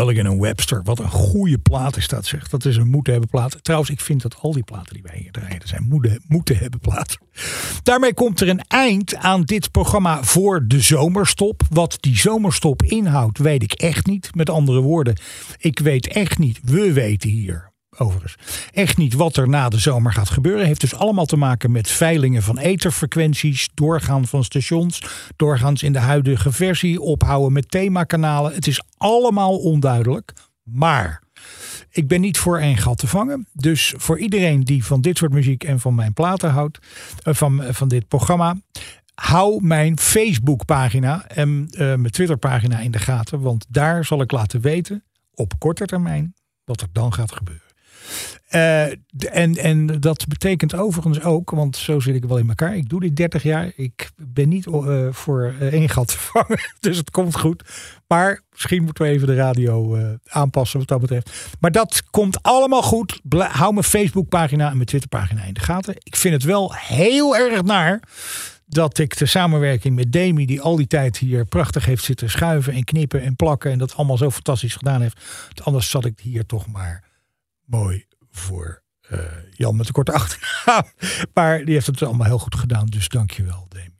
Mulligan 0.00 0.32
en 0.32 0.40
Webster. 0.40 0.82
Wat 0.84 0.98
een 0.98 1.10
goede 1.10 1.58
plaat 1.58 1.96
is 1.96 2.08
dat, 2.08 2.26
zeg. 2.26 2.48
Dat 2.48 2.64
is 2.64 2.76
een 2.76 2.88
moeten 2.88 3.12
hebben 3.12 3.30
plaat. 3.30 3.64
Trouwens, 3.64 3.90
ik 3.90 4.00
vind 4.00 4.22
dat 4.22 4.36
al 4.40 4.52
die 4.52 4.62
platen 4.62 4.94
die 4.94 5.02
wij 5.02 5.18
hier 5.18 5.32
draaien, 5.32 5.60
zijn 5.64 5.86
moeten, 5.88 6.22
moeten 6.28 6.56
hebben 6.56 6.80
platen. 6.80 7.18
Daarmee 7.82 8.14
komt 8.14 8.40
er 8.40 8.48
een 8.48 8.64
eind 8.68 9.16
aan 9.16 9.42
dit 9.42 9.70
programma 9.70 10.22
voor 10.22 10.66
de 10.66 10.80
zomerstop. 10.80 11.62
Wat 11.70 11.96
die 12.00 12.16
zomerstop 12.16 12.82
inhoudt, 12.82 13.38
weet 13.38 13.62
ik 13.62 13.72
echt 13.72 14.06
niet. 14.06 14.34
Met 14.34 14.50
andere 14.50 14.80
woorden, 14.80 15.18
ik 15.58 15.78
weet 15.78 16.06
echt 16.06 16.38
niet. 16.38 16.60
We 16.62 16.92
weten 16.92 17.30
hier 17.30 17.69
overigens. 17.98 18.34
Echt 18.72 18.96
niet 18.96 19.14
wat 19.14 19.36
er 19.36 19.48
na 19.48 19.68
de 19.68 19.78
zomer 19.78 20.12
gaat 20.12 20.30
gebeuren. 20.30 20.66
Heeft 20.66 20.80
dus 20.80 20.94
allemaal 20.94 21.26
te 21.26 21.36
maken 21.36 21.70
met 21.70 21.88
veilingen 21.88 22.42
van 22.42 22.58
etherfrequenties, 22.58 23.68
doorgaan 23.74 24.26
van 24.26 24.44
stations, 24.44 25.02
doorgaans 25.36 25.82
in 25.82 25.92
de 25.92 25.98
huidige 25.98 26.52
versie, 26.52 27.00
ophouden 27.00 27.52
met 27.52 27.70
themakanalen. 27.70 28.54
Het 28.54 28.66
is 28.66 28.82
allemaal 28.96 29.58
onduidelijk. 29.58 30.32
Maar 30.62 31.22
ik 31.90 32.08
ben 32.08 32.20
niet 32.20 32.38
voor 32.38 32.58
één 32.58 32.76
gat 32.76 32.98
te 32.98 33.06
vangen. 33.06 33.46
Dus 33.52 33.94
voor 33.96 34.18
iedereen 34.18 34.60
die 34.60 34.84
van 34.84 35.00
dit 35.00 35.18
soort 35.18 35.32
muziek 35.32 35.64
en 35.64 35.80
van 35.80 35.94
mijn 35.94 36.12
platen 36.12 36.50
houdt, 36.50 36.78
eh, 37.22 37.34
van, 37.34 37.62
van 37.68 37.88
dit 37.88 38.08
programma, 38.08 38.56
hou 39.14 39.64
mijn 39.64 39.98
Facebookpagina 39.98 41.26
en 41.26 41.68
uh, 41.70 41.78
mijn 41.78 42.10
Twitterpagina 42.10 42.78
in 42.78 42.90
de 42.90 42.98
gaten. 42.98 43.40
Want 43.40 43.66
daar 43.68 44.04
zal 44.04 44.20
ik 44.20 44.32
laten 44.32 44.60
weten 44.60 45.04
op 45.34 45.58
korte 45.58 45.84
termijn 45.84 46.34
wat 46.64 46.80
er 46.80 46.88
dan 46.92 47.12
gaat 47.12 47.32
gebeuren. 47.32 47.69
Uh, 48.50 48.84
en, 49.30 49.56
en 49.56 49.86
dat 49.86 50.24
betekent 50.28 50.74
overigens 50.74 51.22
ook, 51.22 51.50
want 51.50 51.76
zo 51.76 52.00
zit 52.00 52.14
ik 52.14 52.24
wel 52.24 52.36
in 52.36 52.48
elkaar. 52.48 52.76
Ik 52.76 52.88
doe 52.88 53.00
dit 53.00 53.16
30 53.16 53.42
jaar. 53.42 53.72
Ik 53.76 54.10
ben 54.16 54.48
niet 54.48 54.66
uh, 54.66 55.06
voor 55.10 55.54
uh, 55.60 55.72
één 55.72 55.88
gat 55.88 56.08
te 56.12 56.18
vangen. 56.18 56.58
Dus 56.80 56.96
het 56.96 57.10
komt 57.10 57.38
goed. 57.38 57.62
Maar 58.06 58.42
misschien 58.50 58.82
moeten 58.84 59.04
we 59.04 59.10
even 59.10 59.26
de 59.26 59.34
radio 59.34 59.98
aanpassen 60.26 60.78
wat 60.78 60.88
dat 60.88 61.00
betreft. 61.00 61.30
Maar 61.60 61.72
dat 61.72 62.02
komt 62.10 62.42
allemaal 62.42 62.82
goed. 62.82 63.20
Hou 63.38 63.72
mijn 63.72 63.84
Facebookpagina 63.84 64.68
en 64.68 64.74
mijn 64.74 64.86
Twitterpagina 64.86 65.42
in 65.42 65.54
de 65.54 65.60
gaten. 65.60 65.94
Ik 65.98 66.16
vind 66.16 66.34
het 66.34 66.44
wel 66.44 66.74
heel 66.74 67.36
erg 67.36 67.62
naar 67.62 68.00
dat 68.70 68.98
ik 68.98 69.18
de 69.18 69.26
samenwerking 69.26 69.94
met 69.94 70.12
Demi, 70.12 70.46
die 70.46 70.60
al 70.60 70.76
die 70.76 70.86
tijd 70.86 71.18
hier 71.18 71.44
prachtig 71.44 71.84
heeft 71.84 72.04
zitten 72.04 72.30
schuiven 72.30 72.72
en 72.72 72.84
knippen 72.84 73.22
en 73.22 73.36
plakken. 73.36 73.70
En 73.70 73.78
dat 73.78 73.96
allemaal 73.96 74.16
zo 74.16 74.30
fantastisch 74.30 74.74
gedaan 74.74 75.00
heeft. 75.00 75.20
Anders 75.62 75.90
zat 75.90 76.04
ik 76.04 76.20
hier 76.20 76.46
toch 76.46 76.66
maar 76.66 77.09
mooi 77.70 78.06
voor 78.30 78.82
uh, 79.12 79.18
Jan 79.52 79.76
met 79.76 79.86
de 79.86 79.92
korte 79.92 80.12
achternaam. 80.12 80.84
Maar 81.34 81.64
die 81.64 81.74
heeft 81.74 81.86
het 81.86 82.02
allemaal 82.02 82.26
heel 82.26 82.38
goed 82.38 82.54
gedaan. 82.54 82.86
Dus 82.86 83.08
dankjewel, 83.08 83.66
Demi. 83.68 83.98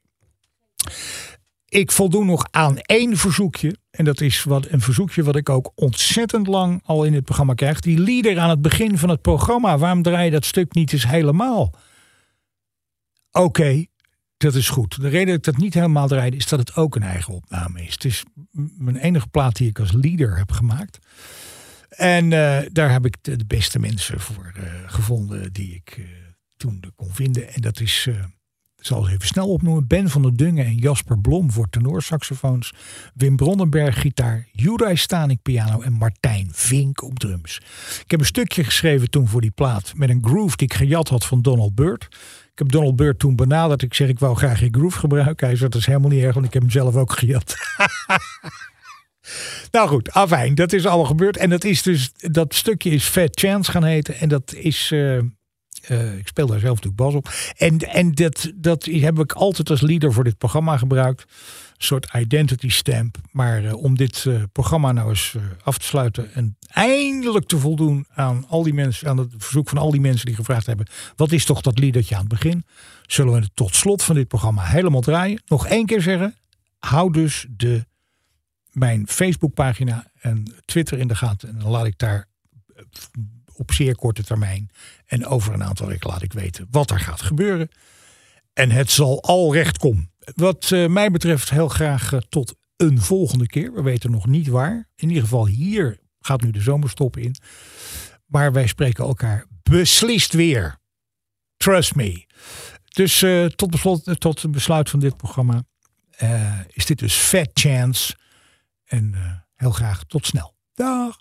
Ik 1.68 1.92
voldoen 1.92 2.26
nog 2.26 2.46
aan 2.50 2.78
één 2.78 3.16
verzoekje. 3.16 3.76
En 3.90 4.04
dat 4.04 4.20
is 4.20 4.42
wat, 4.42 4.66
een 4.68 4.80
verzoekje 4.80 5.22
wat 5.22 5.36
ik 5.36 5.48
ook 5.48 5.72
ontzettend 5.74 6.46
lang 6.46 6.80
al 6.84 7.04
in 7.04 7.14
het 7.14 7.24
programma 7.24 7.54
krijg. 7.54 7.80
Die 7.80 7.98
leader 7.98 8.38
aan 8.38 8.50
het 8.50 8.62
begin 8.62 8.98
van 8.98 9.08
het 9.08 9.22
programma. 9.22 9.78
Waarom 9.78 10.02
draai 10.02 10.24
je 10.24 10.30
dat 10.30 10.44
stuk 10.44 10.74
niet 10.74 10.92
eens 10.92 11.06
helemaal? 11.06 11.74
Oké, 13.30 13.84
dat 14.36 14.54
is 14.54 14.68
goed. 14.68 15.00
De 15.00 15.08
reden 15.08 15.26
dat 15.26 15.36
ik 15.36 15.42
dat 15.42 15.56
niet 15.56 15.74
helemaal 15.74 16.08
draaide 16.08 16.36
is 16.36 16.48
dat 16.48 16.58
het 16.58 16.76
ook 16.76 16.96
een 16.96 17.02
eigen 17.02 17.34
opname 17.34 17.82
is. 17.82 17.92
Het 17.92 18.04
is 18.04 18.24
mijn 18.78 18.96
enige 18.96 19.28
plaat 19.28 19.56
die 19.56 19.68
ik 19.68 19.78
als 19.78 19.92
leader 19.92 20.36
heb 20.36 20.52
gemaakt. 20.52 20.98
En 22.01 22.24
uh, 22.24 22.59
daar 22.72 22.92
heb 22.92 23.07
ik 23.07 23.16
de, 23.20 23.44
beste 23.46 23.78
mensen 23.78 24.20
voor 24.20 24.53
uh, 24.57 24.62
gevonden 24.86 25.53
die 25.53 25.74
ik 25.74 25.96
uh, 25.98 26.07
toen 26.57 26.82
kon 26.96 27.11
vinden. 27.12 27.53
En 27.53 27.61
dat 27.61 27.80
is, 27.80 28.07
ik 28.76 28.86
zal 28.86 29.03
ze 29.03 29.11
even 29.11 29.26
snel 29.26 29.48
opnoemen, 29.48 29.86
Ben 29.86 30.11
van 30.11 30.22
der 30.22 30.36
Dungen 30.36 30.64
en 30.64 30.74
Jasper 30.74 31.18
Blom 31.18 31.53
voor 31.53 31.68
tenorsaxofoons. 31.70 32.74
Wim 33.14 33.36
Bronnenberg 33.36 34.01
gitaar, 34.01 34.46
Juraj 34.53 34.94
Stanik 34.94 35.42
piano 35.42 35.80
en 35.80 35.92
Martijn 35.92 36.48
Vink 36.53 37.03
op 37.03 37.18
drums. 37.18 37.57
Ik 38.05 38.11
heb 38.11 38.20
een 38.20 38.26
stukje 38.26 38.64
geschreven 38.64 39.11
toen 39.11 39.28
voor 39.28 39.40
die 39.40 39.51
plaat 39.51 39.92
met 39.96 40.11
een 40.11 40.24
groove 40.24 40.57
die 40.57 40.66
ik 40.66 40.74
gejat 40.74 41.09
had 41.09 41.26
van 41.26 41.42
Donald 41.42 41.74
Byrd. 41.74 42.05
Ik 42.53 42.59
heb 42.59 42.70
Donald 42.70 42.96
Byrd 42.96 43.18
toen 43.18 43.36
benaderd. 43.36 43.82
Ik 43.82 43.94
zeg, 43.94 44.09
ik 44.09 44.18
wou 44.18 44.36
graag 44.36 44.61
je 44.61 44.68
groove 44.70 44.98
gebruiken. 44.98 45.46
Hij 45.46 45.57
zei, 45.57 45.70
dat 45.70 45.80
is 45.80 45.86
helemaal 45.86 46.11
niet 46.11 46.22
erg, 46.22 46.34
want 46.34 46.46
ik 46.46 46.53
heb 46.53 46.62
hem 46.62 46.70
zelf 46.70 46.96
ook 46.96 47.12
gejat. 47.12 47.55
Nou 49.70 49.89
goed, 49.89 50.11
afijn, 50.11 50.55
dat 50.55 50.72
is 50.72 50.87
allemaal 50.87 51.07
gebeurd. 51.07 51.37
En 51.37 51.51
dat 51.51 51.64
is 51.64 51.83
dus, 51.83 52.11
dat 52.16 52.55
stukje 52.55 52.91
is 52.91 53.05
Fat 53.05 53.41
Chance 53.41 53.70
gaan 53.70 53.85
heten. 53.85 54.14
En 54.18 54.28
dat 54.28 54.55
is, 54.55 54.91
uh, 54.93 55.16
uh, 55.16 56.18
ik 56.18 56.28
speel 56.28 56.47
daar 56.47 56.61
zelf 56.61 56.74
natuurlijk 56.74 57.03
bas 57.03 57.14
op. 57.14 57.31
En, 57.57 57.78
en 57.78 58.12
dat, 58.12 58.53
dat 58.55 58.85
heb 58.85 59.18
ik 59.18 59.33
altijd 59.33 59.70
als 59.70 59.81
leader 59.81 60.12
voor 60.12 60.24
dit 60.24 60.39
programma 60.39 60.76
gebruikt. 60.76 61.20
Een 61.20 61.87
soort 61.87 62.09
identity 62.16 62.68
stamp. 62.68 63.16
Maar 63.31 63.64
uh, 63.64 63.83
om 63.83 63.97
dit 63.97 64.26
programma 64.53 64.93
nou 64.93 65.09
eens 65.09 65.35
af 65.62 65.78
te 65.78 65.87
sluiten. 65.87 66.35
En 66.35 66.57
eindelijk 66.66 67.47
te 67.47 67.59
voldoen 67.59 68.07
aan 68.14 68.45
al 68.49 68.62
die 68.62 68.74
mensen, 68.74 69.09
aan 69.09 69.18
het 69.18 69.33
verzoek 69.37 69.68
van 69.68 69.78
al 69.78 69.91
die 69.91 70.01
mensen 70.01 70.26
die 70.26 70.35
gevraagd 70.35 70.66
hebben. 70.66 70.87
Wat 71.16 71.33
is 71.33 71.45
toch 71.45 71.61
dat 71.61 71.78
leadertje 71.78 72.14
aan 72.14 72.20
het 72.20 72.31
begin? 72.31 72.64
Zullen 73.07 73.33
we 73.33 73.41
het 73.41 73.51
tot 73.55 73.76
slot 73.76 74.03
van 74.03 74.14
dit 74.14 74.28
programma 74.28 74.62
helemaal 74.62 75.01
draaien? 75.01 75.43
Nog 75.47 75.66
één 75.66 75.87
keer 75.87 76.03
zeggen. 76.03 76.35
Hou 76.78 77.12
dus 77.12 77.47
de 77.57 77.87
mijn 78.72 79.08
Facebookpagina 79.08 80.10
en 80.20 80.54
Twitter 80.64 80.98
in 80.98 81.08
de 81.08 81.14
gaten. 81.14 81.48
En 81.48 81.58
dan 81.58 81.70
laat 81.70 81.86
ik 81.86 81.98
daar 81.98 82.28
eh, 82.74 82.82
op 83.54 83.72
zeer 83.72 83.96
korte 83.96 84.24
termijn 84.24 84.70
en 85.06 85.26
over 85.26 85.54
een 85.54 85.64
aantal 85.64 85.86
weken 85.86 86.10
laat 86.10 86.22
ik 86.22 86.32
weten 86.32 86.66
wat 86.70 86.90
er 86.90 87.00
gaat 87.00 87.22
gebeuren. 87.22 87.68
En 88.52 88.70
het 88.70 88.90
zal 88.90 89.22
al 89.22 89.54
recht 89.54 89.78
komen. 89.78 90.12
Wat 90.34 90.70
uh, 90.70 90.88
mij 90.88 91.10
betreft 91.10 91.50
heel 91.50 91.68
graag 91.68 92.12
uh, 92.12 92.20
tot 92.28 92.54
een 92.76 93.00
volgende 93.00 93.46
keer. 93.46 93.72
We 93.72 93.82
weten 93.82 94.10
nog 94.10 94.26
niet 94.26 94.46
waar. 94.46 94.88
In 94.96 95.08
ieder 95.08 95.22
geval 95.22 95.46
hier 95.46 95.98
gaat 96.20 96.42
nu 96.42 96.50
de 96.50 96.60
zomerstop 96.60 97.16
in. 97.16 97.34
Maar 98.26 98.52
wij 98.52 98.66
spreken 98.66 99.04
elkaar 99.04 99.46
beslist 99.62 100.32
weer. 100.32 100.78
Trust 101.56 101.94
me. 101.94 102.26
Dus 102.88 103.24
tot, 103.56 103.70
beslot, 103.70 104.20
tot 104.20 104.50
besluit 104.50 104.90
van 104.90 105.00
dit 105.00 105.16
programma 105.16 105.62
is 106.68 106.86
dit 106.86 106.98
dus 106.98 107.14
Fat 107.14 107.50
Chance 107.54 108.14
en 108.91 109.12
uh, 109.14 109.32
heel 109.55 109.70
graag 109.70 110.05
tot 110.05 110.26
snel. 110.26 110.55
Dag! 110.74 111.16